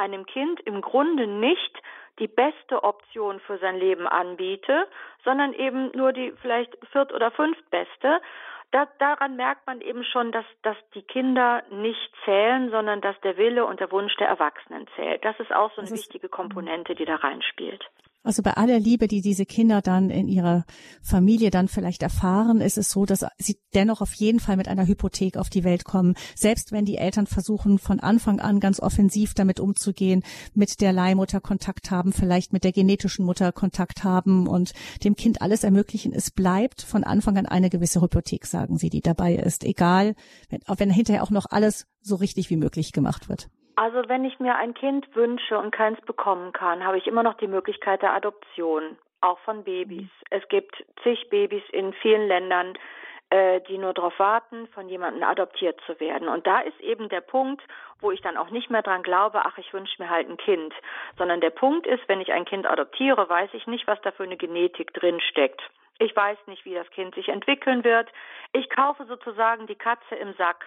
[0.00, 1.82] einem Kind im Grunde nicht
[2.18, 4.86] die beste Option für sein Leben anbiete,
[5.24, 8.20] sondern eben nur die vielleicht viert- oder fünftbeste,
[8.72, 13.36] da, daran merkt man eben schon, dass, dass die Kinder nicht zählen, sondern dass der
[13.36, 15.24] Wille und der Wunsch der Erwachsenen zählt.
[15.24, 17.84] Das ist auch so eine wichtige Komponente, die da reinspielt.
[18.22, 20.66] Also bei aller Liebe, die diese Kinder dann in ihrer
[21.00, 24.86] Familie dann vielleicht erfahren, ist es so, dass sie dennoch auf jeden Fall mit einer
[24.86, 26.14] Hypothek auf die Welt kommen.
[26.34, 31.40] Selbst wenn die Eltern versuchen, von Anfang an ganz offensiv damit umzugehen, mit der Leihmutter
[31.40, 36.30] Kontakt haben, vielleicht mit der genetischen Mutter Kontakt haben und dem Kind alles ermöglichen, es
[36.30, 39.64] bleibt von Anfang an eine gewisse Hypothek, sagen sie, die dabei ist.
[39.64, 40.14] Egal,
[40.50, 43.48] wenn, wenn hinterher auch noch alles so richtig wie möglich gemacht wird.
[43.76, 47.34] Also wenn ich mir ein Kind wünsche und keins bekommen kann, habe ich immer noch
[47.34, 50.02] die Möglichkeit der Adoption, auch von Babys.
[50.02, 50.08] Mhm.
[50.30, 52.74] Es gibt zig Babys in vielen Ländern,
[53.30, 56.28] äh, die nur darauf warten, von jemandem adoptiert zu werden.
[56.28, 57.62] Und da ist eben der Punkt,
[58.00, 60.74] wo ich dann auch nicht mehr dran glaube, ach, ich wünsche mir halt ein Kind,
[61.16, 64.24] sondern der Punkt ist, wenn ich ein Kind adoptiere, weiß ich nicht, was da für
[64.24, 65.60] eine Genetik drin steckt.
[66.00, 68.08] Ich weiß nicht, wie das Kind sich entwickeln wird.
[68.52, 70.66] Ich kaufe sozusagen die Katze im Sack.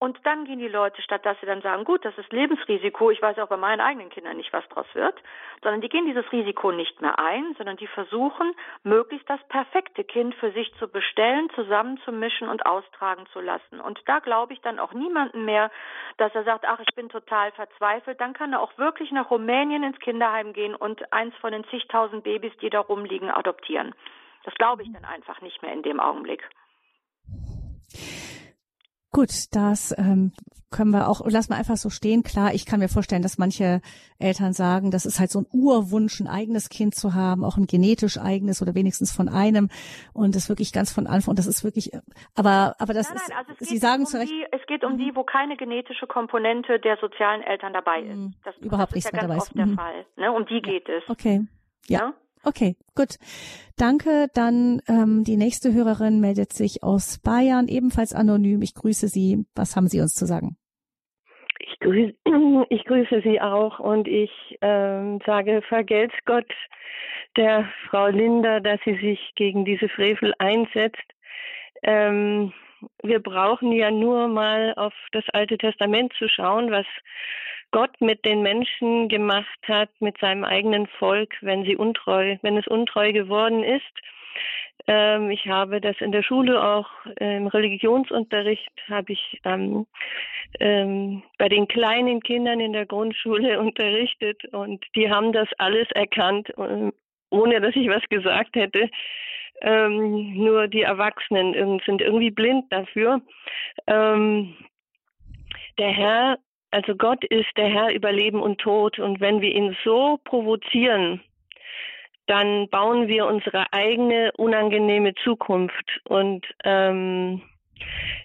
[0.00, 3.20] Und dann gehen die Leute, statt dass sie dann sagen, gut, das ist Lebensrisiko, ich
[3.20, 5.20] weiß auch bei meinen eigenen Kindern nicht, was draus wird,
[5.60, 10.36] sondern die gehen dieses Risiko nicht mehr ein, sondern die versuchen, möglichst das perfekte Kind
[10.36, 13.80] für sich zu bestellen, zusammenzumischen und austragen zu lassen.
[13.80, 15.68] Und da glaube ich dann auch niemanden mehr,
[16.16, 18.20] dass er sagt, ach, ich bin total verzweifelt.
[18.20, 22.22] Dann kann er auch wirklich nach Rumänien ins Kinderheim gehen und eins von den zigtausend
[22.22, 23.96] Babys, die da rumliegen, adoptieren.
[24.44, 26.48] Das glaube ich dann einfach nicht mehr in dem Augenblick.
[29.10, 30.32] Gut, das ähm,
[30.70, 32.22] können wir auch, lassen wir einfach so stehen.
[32.22, 33.80] Klar, ich kann mir vorstellen, dass manche
[34.18, 37.66] Eltern sagen, das ist halt so ein Urwunsch, ein eigenes Kind zu haben, auch ein
[37.66, 39.70] genetisch eigenes oder wenigstens von einem
[40.12, 41.32] und das wirklich ganz von Anfang.
[41.32, 41.92] Und das ist wirklich,
[42.36, 44.30] aber aber das nein, nein, also ist, Sie sagen um zu Recht.
[44.30, 48.16] Die, es geht um die, wo keine genetische Komponente der sozialen Eltern dabei ist.
[48.16, 48.34] Mhm.
[48.44, 49.76] Das, Überhaupt das ist ja ganz oft der mhm.
[49.76, 50.04] Fall.
[50.16, 50.32] Ne?
[50.32, 51.02] Um die geht es.
[51.08, 51.46] Okay.
[51.86, 51.98] ja?
[51.98, 52.14] ja?
[52.44, 53.16] Okay, gut.
[53.76, 54.28] Danke.
[54.34, 58.62] Dann ähm, die nächste Hörerin meldet sich aus Bayern, ebenfalls anonym.
[58.62, 59.44] Ich grüße Sie.
[59.54, 60.56] Was haben Sie uns zu sagen?
[61.60, 62.14] Ich grüße,
[62.70, 64.30] ich grüße Sie auch und ich
[64.60, 66.46] ähm, sage, vergelt's Gott
[67.36, 71.02] der Frau Linda, dass sie sich gegen diese Frevel einsetzt.
[71.82, 72.52] Ähm,
[73.02, 76.86] wir brauchen ja nur mal auf das Alte Testament zu schauen, was
[77.70, 82.66] Gott mit den Menschen gemacht hat, mit seinem eigenen Volk, wenn sie untreu, wenn es
[82.66, 83.84] untreu geworden ist.
[84.86, 86.88] Ähm, ich habe das in der Schule auch
[87.20, 89.86] im Religionsunterricht habe ich ähm,
[90.60, 96.48] ähm, bei den kleinen Kindern in der Grundschule unterrichtet und die haben das alles erkannt,
[96.56, 96.90] äh,
[97.30, 98.88] ohne dass ich was gesagt hätte.
[99.60, 103.20] Ähm, nur die Erwachsenen sind irgendwie blind dafür.
[103.88, 104.54] Ähm,
[105.78, 106.38] der Herr
[106.70, 111.20] also Gott ist der Herr über Leben und Tod und wenn wir ihn so provozieren,
[112.26, 116.00] dann bauen wir unsere eigene unangenehme Zukunft.
[116.04, 117.40] Und ähm,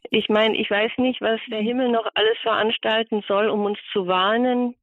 [0.09, 4.07] ich meine, ich weiß nicht, was der Himmel noch alles veranstalten soll, um uns zu
[4.07, 4.75] warnen.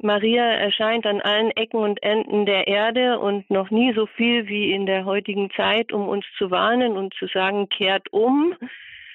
[0.00, 4.72] Maria erscheint an allen Ecken und Enden der Erde und noch nie so viel wie
[4.72, 8.54] in der heutigen Zeit, um uns zu warnen und zu sagen, kehrt um.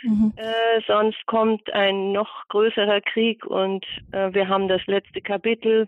[0.03, 0.33] Mhm.
[0.35, 5.87] Äh, sonst kommt ein noch größerer Krieg und äh, wir haben das letzte Kapitel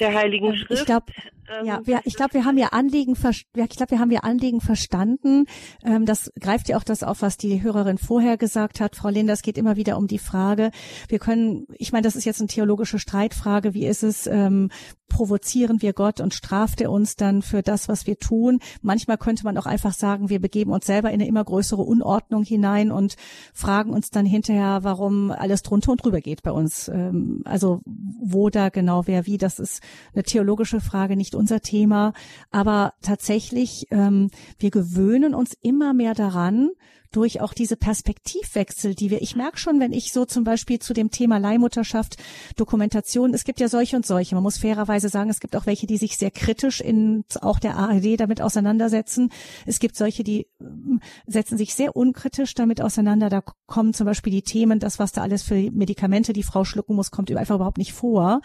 [0.00, 0.80] der Heiligen ähm, Schrift.
[0.80, 1.06] Ich glaube,
[1.48, 4.60] ähm, ja, wir, ich glaube, wir haben ja Anliegen, ich glaube, wir haben ja Anliegen
[4.60, 5.46] verstanden.
[5.84, 8.96] Ähm, das greift ja auch das auf, was die Hörerin vorher gesagt hat.
[8.96, 10.70] Frau Linda, es geht immer wieder um die Frage.
[11.08, 13.74] Wir können, ich meine, das ist jetzt eine theologische Streitfrage.
[13.74, 14.26] Wie ist es?
[14.26, 14.70] Ähm,
[15.08, 18.60] provozieren wir Gott und straft er uns dann für das, was wir tun?
[18.80, 22.44] Manchmal könnte man auch einfach sagen, wir begeben uns selber in eine immer größere Unordnung
[22.44, 23.16] hinein und
[23.52, 26.88] fragen uns dann hinterher, warum alles drunter und drüber geht bei uns.
[26.88, 29.81] Ähm, also wo da genau wer wie, das ist
[30.14, 32.12] eine theologische Frage, nicht unser Thema.
[32.50, 36.70] Aber tatsächlich, ähm, wir gewöhnen uns immer mehr daran,
[37.12, 40.94] durch auch diese Perspektivwechsel, die wir, ich merke schon, wenn ich so zum Beispiel zu
[40.94, 42.16] dem Thema Leihmutterschaft,
[42.56, 44.34] Dokumentation, es gibt ja solche und solche.
[44.34, 47.76] Man muss fairerweise sagen, es gibt auch welche, die sich sehr kritisch in auch der
[47.76, 49.30] ARD damit auseinandersetzen.
[49.66, 53.28] Es gibt solche, die ähm, setzen sich sehr unkritisch damit auseinander.
[53.28, 56.96] Da kommen zum Beispiel die Themen, das, was da alles für Medikamente die Frau schlucken
[56.96, 58.40] muss, kommt einfach überhaupt nicht vor.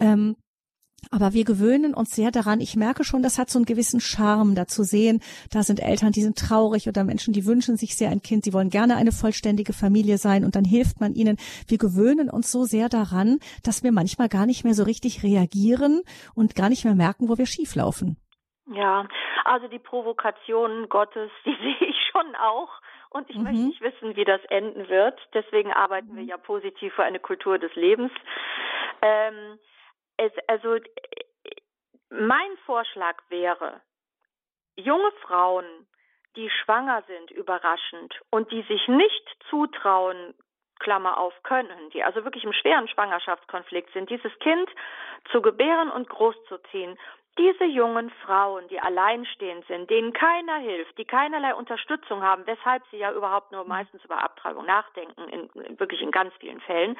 [0.00, 0.36] Ähm,
[1.10, 2.60] aber wir gewöhnen uns sehr daran.
[2.60, 6.12] Ich merke schon, das hat so einen gewissen Charme, da zu sehen, da sind Eltern,
[6.12, 9.12] die sind traurig oder Menschen, die wünschen sich sehr ein Kind, sie wollen gerne eine
[9.12, 11.36] vollständige Familie sein und dann hilft man ihnen.
[11.68, 16.02] Wir gewöhnen uns so sehr daran, dass wir manchmal gar nicht mehr so richtig reagieren
[16.34, 18.16] und gar nicht mehr merken, wo wir schieflaufen.
[18.72, 19.06] Ja,
[19.44, 22.70] also die Provokationen Gottes, die sehe ich schon auch.
[23.10, 23.42] Und ich mhm.
[23.42, 25.20] möchte nicht wissen, wie das enden wird.
[25.34, 26.28] Deswegen arbeiten wir mhm.
[26.28, 28.10] ja positiv für eine Kultur des Lebens.
[29.02, 29.58] Ähm,
[30.22, 30.76] es, also
[32.10, 33.80] mein Vorschlag wäre,
[34.76, 35.64] junge Frauen,
[36.36, 40.34] die schwanger sind, überraschend und die sich nicht zutrauen,
[40.78, 44.68] Klammer auf, können, die also wirklich im schweren Schwangerschaftskonflikt sind, dieses Kind
[45.30, 46.98] zu gebären und großzuziehen,
[47.38, 52.98] diese jungen Frauen, die alleinstehend sind, denen keiner hilft, die keinerlei Unterstützung haben, weshalb sie
[52.98, 56.98] ja überhaupt nur meistens über Abtreibung nachdenken, in, wirklich in ganz vielen Fällen,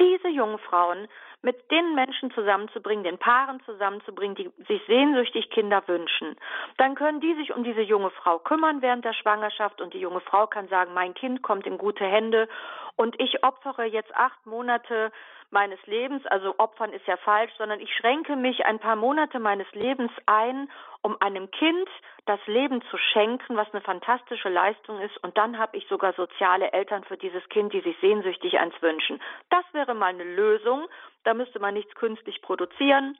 [0.00, 1.08] diese jungen Frauen
[1.42, 6.36] mit den Menschen zusammenzubringen, den Paaren zusammenzubringen, die sich sehnsüchtig Kinder wünschen.
[6.78, 10.20] Dann können die sich um diese junge Frau kümmern während der Schwangerschaft und die junge
[10.20, 12.48] Frau kann sagen, mein Kind kommt in gute Hände
[12.96, 15.12] und ich opfere jetzt acht Monate
[15.50, 19.70] meines Lebens, also opfern ist ja falsch, sondern ich schränke mich ein paar Monate meines
[19.72, 20.70] Lebens ein,
[21.02, 21.88] um einem Kind
[22.26, 25.16] das Leben zu schenken, was eine fantastische Leistung ist.
[25.24, 29.20] Und dann habe ich sogar soziale Eltern für dieses Kind, die sich sehnsüchtig eins wünschen.
[29.48, 30.86] Das wäre mal eine Lösung.
[31.24, 33.16] Da müsste man nichts künstlich produzieren.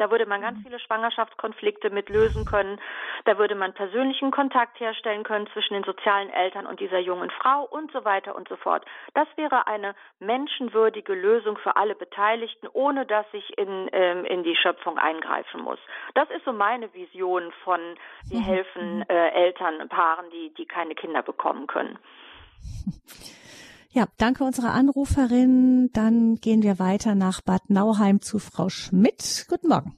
[0.00, 0.62] Da würde man ganz mhm.
[0.62, 2.80] viele Schwangerschaftskonflikte mit lösen können.
[3.26, 7.64] Da würde man persönlichen Kontakt herstellen können zwischen den sozialen Eltern und dieser jungen Frau
[7.64, 8.82] und so weiter und so fort.
[9.12, 14.56] Das wäre eine menschenwürdige Lösung für alle Beteiligten, ohne dass ich in, ähm, in die
[14.56, 15.78] Schöpfung eingreifen muss.
[16.14, 17.80] Das ist so meine Vision von,
[18.24, 18.44] wir mhm.
[18.44, 21.98] helfen äh, Eltern, Paaren, die, die keine Kinder bekommen können.
[23.92, 25.90] Ja, danke unserer Anruferin.
[25.92, 29.46] Dann gehen wir weiter nach Bad Nauheim zu Frau Schmidt.
[29.48, 29.96] Guten Morgen.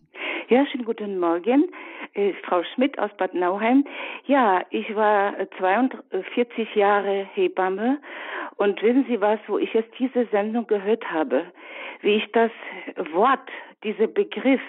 [0.48, 1.70] Ja, schönen guten Morgen.
[2.14, 3.84] Äh, Frau Schmidt aus Bad Nauheim.
[4.24, 7.98] Ja, ich war 42 Jahre Hebamme
[8.56, 11.44] und wissen Sie was, wo ich jetzt diese Sendung gehört habe,
[12.00, 12.50] wie ich das
[13.12, 13.46] Wort,
[13.84, 14.62] dieser Begriff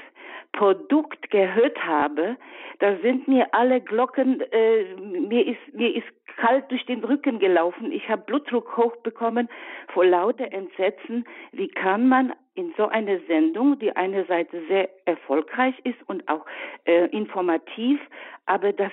[0.51, 2.37] Produkt gehört habe,
[2.79, 6.07] da sind mir alle Glocken, äh, mir ist mir ist
[6.37, 7.91] kalt durch den Rücken gelaufen.
[7.91, 9.49] Ich habe Blutdruck hochbekommen
[9.93, 11.25] vor lauter Entsetzen.
[11.51, 16.45] Wie kann man in so einer Sendung, die einerseits sehr erfolgreich ist und auch
[16.85, 17.99] äh, informativ,
[18.45, 18.91] aber das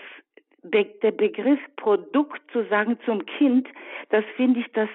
[0.62, 3.66] der Begriff Produkt zu sagen zum Kind,
[4.11, 4.91] das finde ich das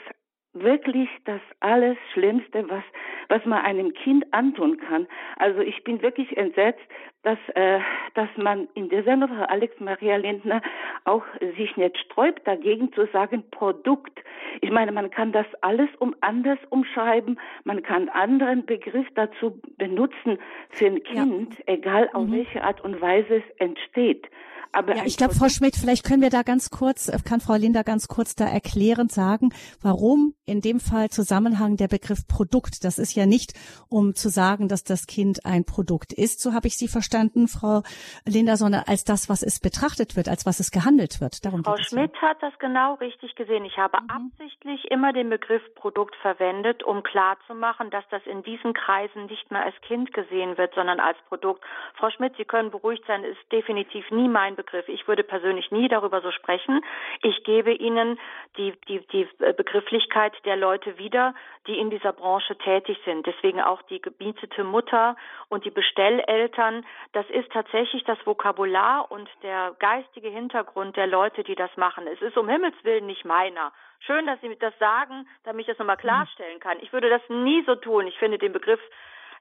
[0.54, 2.84] wirklich das alles Schlimmste, was,
[3.30, 5.08] was man einem Kind antun kann.
[5.38, 6.82] Also ich bin wirklich entsetzt,
[7.26, 7.80] dass, äh,
[8.13, 10.61] dass man in Sendung von Alex Maria Lindner
[11.05, 11.23] auch
[11.57, 14.19] sich nicht sträubt, dagegen zu sagen Produkt.
[14.61, 20.38] Ich meine, man kann das alles um anders umschreiben, man kann anderen Begriff dazu benutzen
[20.69, 21.63] für ein Kind, ja.
[21.65, 22.34] egal auf mhm.
[22.34, 24.28] welche Art und Weise es entsteht.
[24.76, 27.55] Aber ja, ich glaube, Frau Schmidt, vielleicht können wir da ganz kurz, äh, kann Frau
[27.55, 32.84] Linda ganz kurz da erklärend sagen, warum in dem Fall Zusammenhang der Begriff Produkt.
[32.84, 33.53] Das ist ja nicht,
[33.88, 37.14] um zu sagen, dass das Kind ein Produkt ist, so habe ich Sie verstanden,
[37.47, 37.82] Frau
[38.26, 41.45] Linda, sondern als das, was es betrachtet wird, als was es gehandelt wird.
[41.45, 43.66] Darum Frau Schmidt hat das genau richtig gesehen.
[43.66, 44.09] Ich habe mhm.
[44.09, 49.63] absichtlich immer den Begriff Produkt verwendet, um klarzumachen, dass das in diesen Kreisen nicht mehr
[49.63, 51.63] als Kind gesehen wird, sondern als Produkt.
[51.95, 54.88] Frau Schmidt, Sie können beruhigt sein, ist definitiv nie mein Begriff Begriff.
[54.89, 56.82] Ich würde persönlich nie darüber so sprechen.
[57.22, 58.20] Ich gebe Ihnen
[58.57, 61.34] die, die, die Begrifflichkeit der Leute wieder,
[61.68, 63.26] die in dieser Branche tätig sind.
[63.26, 65.16] Deswegen auch die gebietete Mutter
[65.49, 66.86] und die Bestelleltern.
[67.14, 72.08] Das ist tatsächlich das Vokabular und der geistige Hintergrund der Leute, die das machen.
[72.08, 73.72] Es ist um Himmels Willen nicht meiner.
[73.99, 76.78] Schön, dass Sie das sagen, damit ich das nochmal klarstellen kann.
[76.82, 78.08] Ich würde das nie so tun.
[78.08, 78.82] Ich finde den Begriff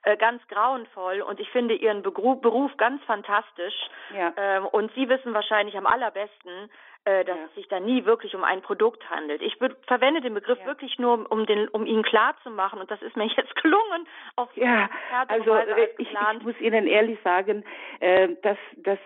[0.03, 3.75] äh, ganz grauenvoll und ich finde Ihren Beruf ganz fantastisch.
[4.15, 4.33] Ja.
[4.37, 6.71] Ähm, und Sie wissen wahrscheinlich am allerbesten,
[7.05, 7.45] äh, dass ja.
[7.45, 9.43] es sich da nie wirklich um ein Produkt handelt.
[9.43, 10.67] Ich verwende den Begriff ja.
[10.67, 14.07] wirklich nur, um den, um ihn klar zu machen und das ist mir jetzt gelungen.
[14.37, 14.89] Auf ja,
[15.29, 17.65] also äh, ich, ich, muss Ihnen ehrlich sagen,
[18.01, 18.99] äh, dass, dass,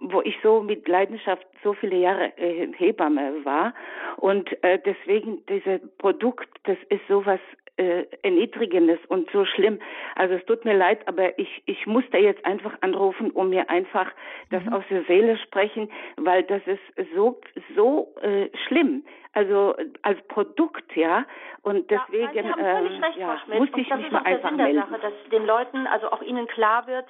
[0.00, 3.74] wo ich so mit Leidenschaft so viele Jahre äh, Hebamme war
[4.16, 7.40] und äh, deswegen dieses Produkt, das ist sowas
[7.76, 9.80] äh, Erniedrigendes und so schlimm.
[10.14, 13.70] Also es tut mir leid, aber ich, ich muss da jetzt einfach anrufen, um mir
[13.70, 14.10] einfach
[14.50, 14.72] das mhm.
[14.74, 16.82] aus der Seele sprechen, weil das ist
[17.14, 17.40] so,
[17.74, 19.04] so äh, schlimm.
[19.34, 21.24] Also als Produkt, ja.
[21.62, 24.80] Und deswegen ja, ähm, recht, ja, muss ich mich mal einfach melden.
[24.80, 27.06] Sache, dass den Leuten, also auch ihnen klar wird,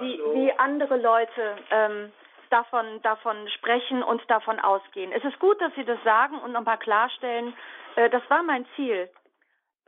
[0.00, 2.12] wie, wie andere Leute ähm,
[2.50, 5.10] davon, davon sprechen und davon ausgehen.
[5.12, 7.54] Es ist gut, dass Sie das sagen und nochmal klarstellen,
[7.96, 9.08] äh, das war mein Ziel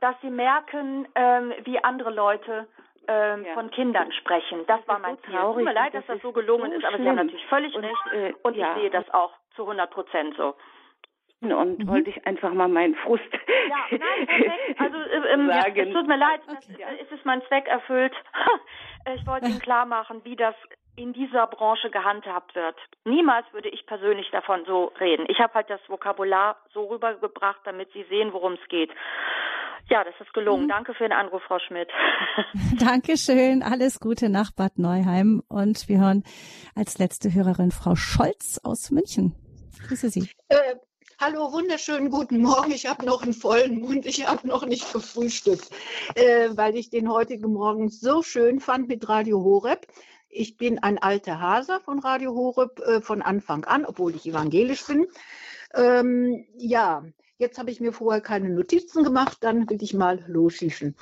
[0.01, 2.67] dass sie merken, ähm, wie andere Leute
[3.07, 3.53] ähm, ja.
[3.53, 4.65] von Kindern sprechen.
[4.67, 5.39] Das, das war mein so Ziel.
[5.39, 7.75] Tut mir leid, dass das, das so gelungen so ist, aber Sie haben natürlich völlig
[7.75, 8.71] und, recht äh, und ja.
[8.71, 10.55] ich sehe das auch zu 100 Prozent so.
[11.41, 11.87] Und mhm.
[11.87, 13.23] wollte ich einfach mal meinen Frust
[13.69, 14.79] ja, nein, perfekt.
[14.79, 15.87] Also äh, ähm, sagen.
[15.87, 16.89] es tut mir leid, das, ja.
[16.89, 18.13] ist es mein Zweck erfüllt.
[19.15, 20.55] ich wollte Ihnen klar machen, wie das
[20.95, 22.75] in dieser Branche gehandhabt wird.
[23.05, 25.25] Niemals würde ich persönlich davon so reden.
[25.29, 28.91] Ich habe halt das Vokabular so rübergebracht, damit Sie sehen, worum es geht.
[29.89, 30.65] Ja, das ist gelungen.
[30.65, 30.69] Mhm.
[30.69, 31.89] Danke für den Anruf, Frau Schmidt.
[32.79, 33.63] Dankeschön.
[33.63, 35.41] Alles Gute nach Bad Neuheim.
[35.47, 36.23] Und wir hören
[36.75, 39.35] als letzte Hörerin Frau Scholz aus München.
[39.87, 40.29] Grüße Sie.
[40.49, 40.75] Äh,
[41.19, 42.71] hallo, wunderschönen guten Morgen.
[42.71, 44.05] Ich habe noch einen vollen Mund.
[44.05, 45.69] Ich habe noch nicht gefrühstückt,
[46.15, 49.87] äh, weil ich den heutigen Morgen so schön fand mit Radio Horeb.
[50.29, 54.85] Ich bin ein alter Hase von Radio Horeb äh, von Anfang an, obwohl ich evangelisch
[54.85, 55.07] bin.
[55.73, 57.03] Ähm, ja,
[57.39, 60.97] Jetzt habe ich mir vorher keine Notizen gemacht, dann will ich mal losschießen.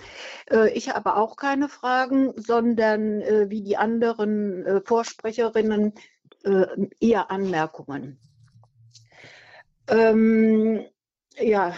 [0.51, 5.95] Äh, ich habe auch keine Fragen, sondern äh, wie die anderen äh, Vorsprecherinnen
[7.01, 8.17] eher Anmerkungen.
[9.89, 10.85] Ähm,
[11.37, 11.75] ja,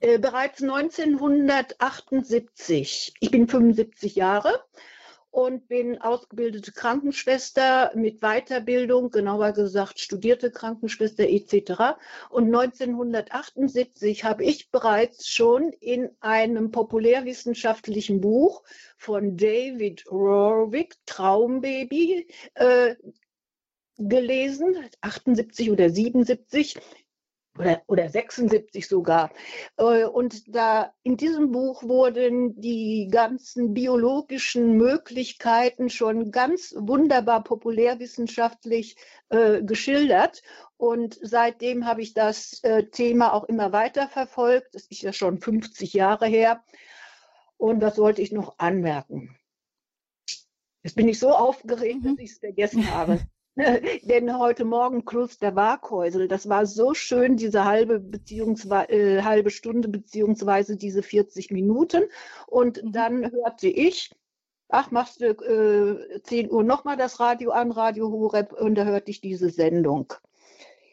[0.00, 4.64] bereits 1978, ich bin 75 Jahre,
[5.36, 11.98] und bin ausgebildete Krankenschwester mit Weiterbildung, genauer gesagt studierte Krankenschwester etc.
[12.30, 18.62] Und 1978 habe ich bereits schon in einem populärwissenschaftlichen Buch
[18.96, 22.94] von David Rorwick, Traumbaby, äh,
[23.98, 26.78] gelesen, 78 oder 77,
[27.58, 29.30] oder, oder 76 sogar.
[29.76, 38.96] Äh, und da in diesem Buch wurden die ganzen biologischen Möglichkeiten schon ganz wunderbar populärwissenschaftlich
[39.28, 40.42] äh, geschildert.
[40.76, 44.74] Und seitdem habe ich das äh, Thema auch immer weiter verfolgt.
[44.74, 46.62] Das ist ja schon 50 Jahre her.
[47.56, 49.36] Und das wollte ich noch anmerken.
[50.82, 52.18] Jetzt bin ich so aufgeregt, dass mhm.
[52.20, 53.20] ich es vergessen habe.
[54.02, 59.88] Denn heute Morgen Kloster Warkhäusel, das war so schön, diese halbe, beziehungsweise, äh, halbe Stunde
[59.88, 62.04] beziehungsweise diese 40 Minuten.
[62.46, 62.92] Und mhm.
[62.92, 64.10] dann hörte ich,
[64.68, 69.10] ach, machst du äh, 10 Uhr nochmal das Radio an, Radio Horeb, und da hörte
[69.10, 70.12] ich diese Sendung.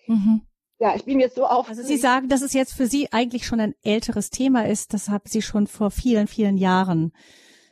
[0.07, 0.41] Mhm.
[0.79, 1.67] Ja, ich bin jetzt so auf.
[1.67, 4.93] Also Sie sagen, dass es jetzt für Sie eigentlich schon ein älteres Thema ist.
[4.93, 7.11] Das haben Sie schon vor vielen, vielen Jahren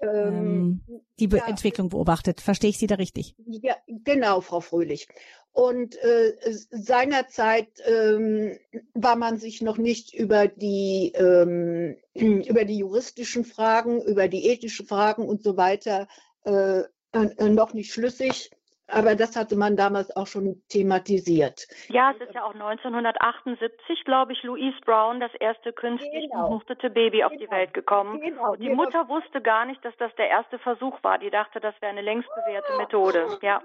[0.01, 2.41] ähm, ähm, die Be ja, Entwicklung beobachtet.
[2.41, 3.35] Verstehe ich Sie da richtig?
[3.45, 5.07] Ja, genau, Frau Fröhlich.
[5.53, 6.33] Und äh,
[6.69, 8.57] seinerzeit ähm,
[8.93, 14.85] war man sich noch nicht über die, ähm, über die juristischen Fragen, über die ethischen
[14.85, 16.07] Fragen und so weiter
[16.45, 16.81] äh,
[17.11, 18.51] äh noch nicht schlüssig.
[18.91, 21.67] Aber das hatte man damals auch schon thematisiert.
[21.87, 26.49] Ja, es ist ja auch 1978, glaube ich, Louise Brown, das erste künstlich genau.
[26.49, 27.27] befruchtete Baby genau.
[27.27, 27.51] auf die genau.
[27.51, 28.21] Welt gekommen.
[28.21, 28.51] Genau.
[28.51, 31.17] Und die Mutter wusste gar nicht, dass das der erste Versuch war.
[31.17, 33.39] Die dachte, das wäre eine längst bewährte Methode.
[33.41, 33.61] Ja.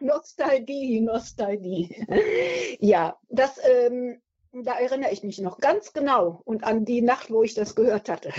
[0.00, 2.06] Nostalgie, Nostalgie.
[2.80, 4.20] ja, das, ähm,
[4.52, 8.08] da erinnere ich mich noch ganz genau und an die Nacht, wo ich das gehört
[8.08, 8.32] hatte.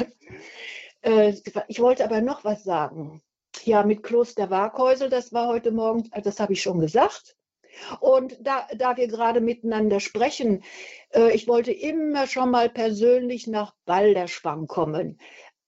[1.02, 1.34] Äh,
[1.68, 3.22] ich wollte aber noch was sagen.
[3.68, 7.36] Ja, mit Kloster Warkhäusel, das war heute Morgen, äh, das habe ich schon gesagt.
[8.00, 10.64] Und da, da wir gerade miteinander sprechen,
[11.14, 15.20] äh, ich wollte immer schon mal persönlich nach Balderschwang kommen.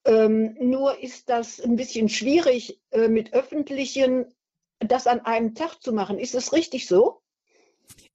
[0.06, 4.34] Ähm, nur ist das ein bisschen schwierig, äh, mit öffentlichen
[4.80, 6.20] das an einem Tag zu machen.
[6.20, 7.22] Ist es richtig so?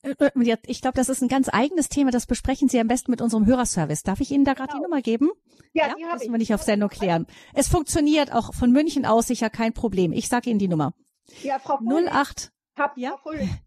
[0.04, 2.10] Äh, ich glaube, das ist ein ganz eigenes Thema.
[2.10, 4.02] Das besprechen Sie am besten mit unserem Hörerservice.
[4.02, 4.80] Darf ich Ihnen da gerade genau.
[4.80, 5.30] die Nummer geben?
[5.72, 6.04] Ja, ja die.
[6.04, 7.26] Müssen wir nicht auf Sendung klären.
[7.54, 10.12] Es funktioniert auch von München aus sicher kein Problem.
[10.12, 10.94] Ich sage Ihnen die Nummer.
[11.42, 13.16] Ja, Frau 08 hab, ja?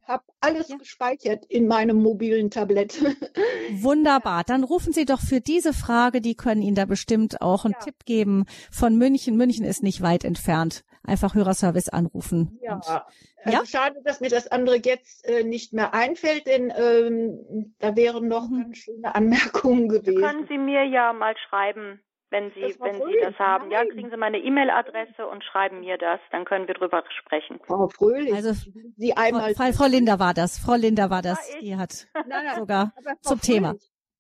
[0.06, 0.76] hab alles ja.
[0.76, 3.02] gespeichert in meinem mobilen Tablett.
[3.72, 4.44] Wunderbar.
[4.44, 7.86] Dann rufen Sie doch für diese Frage, die können Ihnen da bestimmt auch einen ja.
[7.86, 9.38] Tipp geben von München.
[9.38, 12.60] München ist nicht weit entfernt einfach Hörerservice anrufen.
[12.62, 13.66] Ja, und, also ja?
[13.66, 18.50] schade, dass mir das andere jetzt äh, nicht mehr einfällt, denn ähm, da wären noch
[18.50, 18.64] mhm.
[18.64, 20.22] ganz schöne Anmerkungen gewesen.
[20.22, 23.70] Können Sie mir ja mal schreiben, wenn Sie, wenn Sie das haben.
[23.70, 23.88] Nein.
[23.88, 27.60] Ja, kriegen Sie meine E-Mail-Adresse und schreiben mir das, dann können wir drüber sprechen.
[27.66, 28.54] Frau Fröhlich, also
[28.98, 30.60] Sie einmal Frau, Frau Linda war das.
[30.60, 31.40] Frau Linda war das.
[31.54, 33.76] Ja, die hat nein, nein, sogar zum Fröhlich, Thema.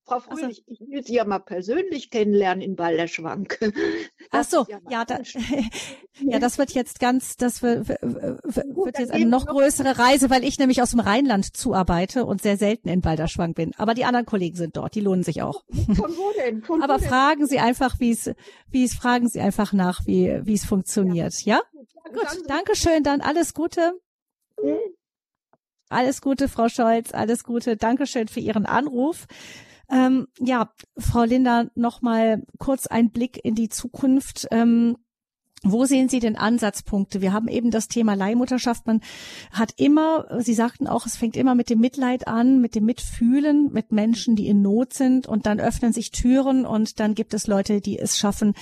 [0.07, 3.59] Frau Fröhlich, also, ich will Sie ja mal persönlich kennenlernen in Balderschwank.
[4.31, 5.19] Ach so, ja, ja, da,
[6.21, 10.59] ja, das wird jetzt ganz, das wird, wird jetzt eine noch größere Reise, weil ich
[10.59, 13.73] nämlich aus dem Rheinland zuarbeite und sehr selten in Balderschwank bin.
[13.77, 15.65] Aber die anderen Kollegen sind dort, die lohnen sich auch.
[15.73, 16.63] Von wo denn?
[16.63, 17.49] Von Aber wo fragen denn?
[17.49, 18.31] Sie einfach, wie es,
[18.69, 21.59] wie es, fragen Sie einfach nach, wie, wie es funktioniert, ja?
[21.73, 22.11] ja?
[22.13, 23.91] Gut, danke schön, dann alles Gute.
[25.89, 27.77] Alles Gute, Frau Scholz, alles Gute.
[27.77, 29.25] Dankeschön für Ihren Anruf.
[29.89, 34.47] Ähm, ja, Frau Linda, noch mal kurz ein Blick in die Zukunft.
[34.51, 34.97] Ähm,
[35.63, 37.19] wo sehen Sie denn Ansatzpunkte?
[37.19, 38.85] Wir haben eben das Thema Leihmutterschaft.
[38.85, 39.01] Man
[39.51, 43.71] hat immer, Sie sagten auch, es fängt immer mit dem Mitleid an, mit dem Mitfühlen
[43.73, 47.47] mit Menschen, die in Not sind und dann öffnen sich Türen und dann gibt es
[47.47, 48.53] Leute, die es schaffen,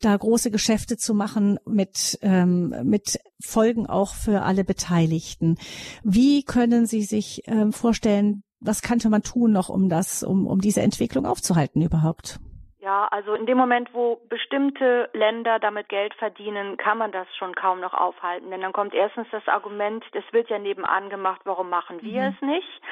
[0.00, 5.56] da große Geschäfte zu machen mit, ähm, mit Folgen auch für alle Beteiligten.
[6.04, 10.60] Wie können Sie sich ähm, vorstellen, was könnte man tun noch, um das, um, um
[10.60, 12.38] diese Entwicklung aufzuhalten überhaupt?
[12.86, 17.52] Ja, also in dem Moment, wo bestimmte Länder damit Geld verdienen, kann man das schon
[17.54, 18.50] kaum noch aufhalten.
[18.50, 22.28] Denn dann kommt erstens das Argument, es wird ja nebenan gemacht, warum machen wir mhm.
[22.28, 22.82] es nicht?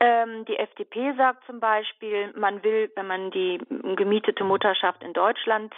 [0.00, 3.60] Ähm, die FDP sagt zum Beispiel, man will, wenn man die
[3.96, 5.74] gemietete Mutterschaft in Deutschland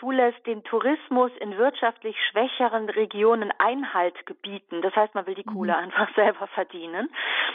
[0.00, 4.80] zulässt, den Tourismus in wirtschaftlich schwächeren Regionen Einhalt gebieten.
[4.80, 5.54] Das heißt, man will die mhm.
[5.54, 7.10] Kohle einfach selber verdienen,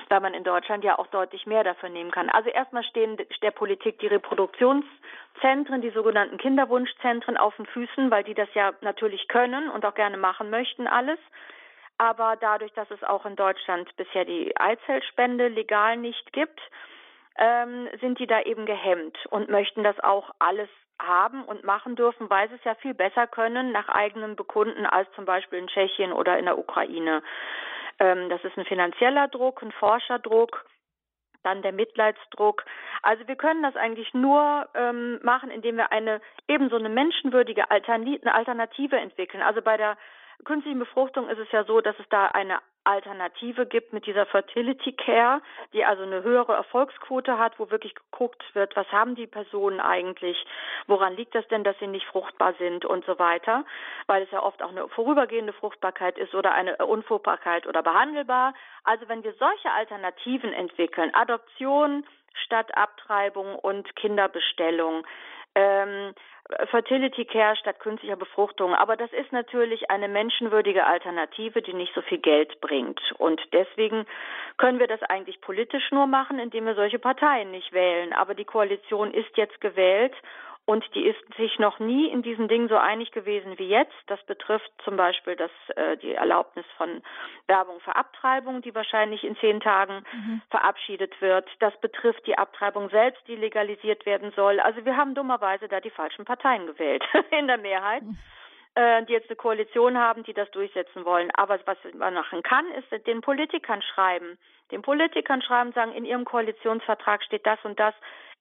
[0.10, 2.30] weil man in Deutschland ja auch deutlich mehr dafür nehmen kann.
[2.30, 8.36] Also erstmal stehen der Politik die Reproduktionszentren, die sogenannten Kinderwunschzentren auf den Füßen, weil die
[8.36, 11.20] das ja natürlich können und auch gerne machen möchten, alles.
[11.98, 16.60] Aber dadurch, dass es auch in Deutschland bisher die Eizellspende legal nicht gibt,
[17.38, 20.70] ähm, sind die da eben gehemmt und möchten das auch alles
[21.08, 25.08] haben und machen dürfen, weil sie es ja viel besser können nach eigenem Bekunden als
[25.16, 27.22] zum Beispiel in Tschechien oder in der Ukraine.
[28.00, 30.66] Ähm, das ist ein finanzieller Druck, ein Forscherdruck,
[31.44, 32.64] dann der Mitleidsdruck.
[33.02, 38.98] Also wir können das eigentlich nur ähm, machen, indem wir eine ebenso eine menschenwürdige Alternative
[38.98, 39.44] entwickeln.
[39.44, 39.98] Also bei der
[40.46, 44.94] künstlichen Befruchtung ist es ja so, dass es da eine Alternative gibt mit dieser Fertility
[44.94, 45.42] Care,
[45.74, 50.38] die also eine höhere Erfolgsquote hat, wo wirklich geguckt wird, was haben die Personen eigentlich,
[50.88, 53.66] woran liegt das denn, dass sie nicht fruchtbar sind und so weiter,
[54.08, 58.54] weil es ja oft auch eine vorübergehende Fruchtbarkeit ist oder eine Unfruchtbarkeit oder behandelbar.
[58.84, 65.06] Also wenn wir solche Alternativen entwickeln, Adoption statt Abtreibung und Kinderbestellung,
[65.56, 66.14] ähm,
[66.70, 68.76] Fertility Care statt künstlicher Befruchtung.
[68.76, 73.00] Aber das ist natürlich eine menschenwürdige Alternative, die nicht so viel Geld bringt.
[73.18, 74.06] Und deswegen
[74.58, 78.14] können wir das eigentlich politisch nur machen, indem wir solche Parteien nicht wählen.
[78.14, 80.14] Aber die Koalition ist jetzt gewählt
[80.66, 83.94] und die ist sich noch nie in diesen Dingen so einig gewesen wie jetzt.
[84.08, 87.02] Das betrifft zum Beispiel das, äh, die Erlaubnis von
[87.48, 90.42] Werbung für Abtreibung, die wahrscheinlich in zehn Tagen mhm.
[90.50, 91.50] verabschiedet wird.
[91.60, 94.62] Das betrifft die Abtreibung selbst, die legalisiert werden soll.
[94.62, 98.04] Also wir haben dummerweise da die falschen Parteien gewählt in der Mehrheit.
[98.04, 98.18] Mhm
[98.76, 101.30] äh, die jetzt eine Koalition haben, die das durchsetzen wollen.
[101.36, 104.38] Aber was man machen kann, ist den Politikern schreiben.
[104.72, 107.94] Den Politikern schreiben, sagen, in ihrem Koalitionsvertrag steht das und das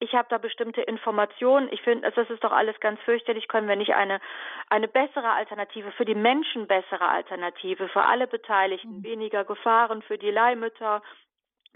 [0.03, 1.69] ich habe da bestimmte Informationen.
[1.71, 3.47] Ich finde, das ist doch alles ganz fürchterlich.
[3.47, 4.21] Können wir nicht eine,
[4.69, 9.05] eine bessere Alternative, für die Menschen bessere Alternative, für alle Beteiligten, mhm.
[9.05, 11.03] weniger Gefahren für die Leihmütter,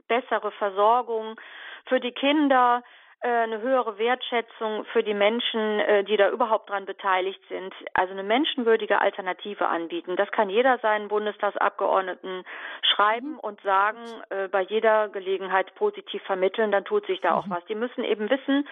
[0.08, 1.40] bessere Versorgung
[1.86, 2.82] für die Kinder,
[3.28, 8.22] eine höhere Wertschätzung für die Menschen, äh, die da überhaupt dran beteiligt sind, also eine
[8.22, 10.16] menschenwürdige Alternative anbieten.
[10.16, 12.44] Das kann jeder seinen Bundestagsabgeordneten
[12.82, 13.38] schreiben mhm.
[13.40, 13.98] und sagen,
[14.30, 17.50] äh, bei jeder Gelegenheit positiv vermitteln, dann tut sich da auch mhm.
[17.50, 17.64] was.
[17.66, 18.66] Die müssen eben wissen,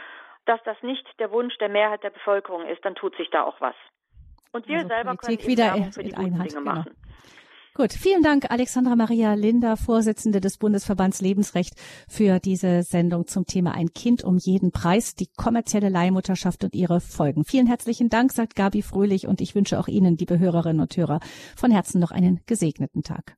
[0.46, 3.60] dass das nicht der Wunsch der Mehrheit der Bevölkerung ist, dann tut sich da auch
[3.60, 3.74] was.
[4.52, 6.84] Und wir also selber Politik können wieder für die Einheit, Dinge genau.
[7.76, 11.74] Gut, vielen Dank, Alexandra Maria Linder, Vorsitzende des Bundesverbands Lebensrecht,
[12.06, 17.00] für diese Sendung zum Thema Ein Kind um jeden Preis, die kommerzielle Leihmutterschaft und ihre
[17.00, 17.44] Folgen.
[17.44, 21.18] Vielen herzlichen Dank, sagt Gabi Fröhlich, und ich wünsche auch Ihnen, liebe Hörerinnen und Hörer,
[21.56, 23.36] von Herzen noch einen gesegneten Tag.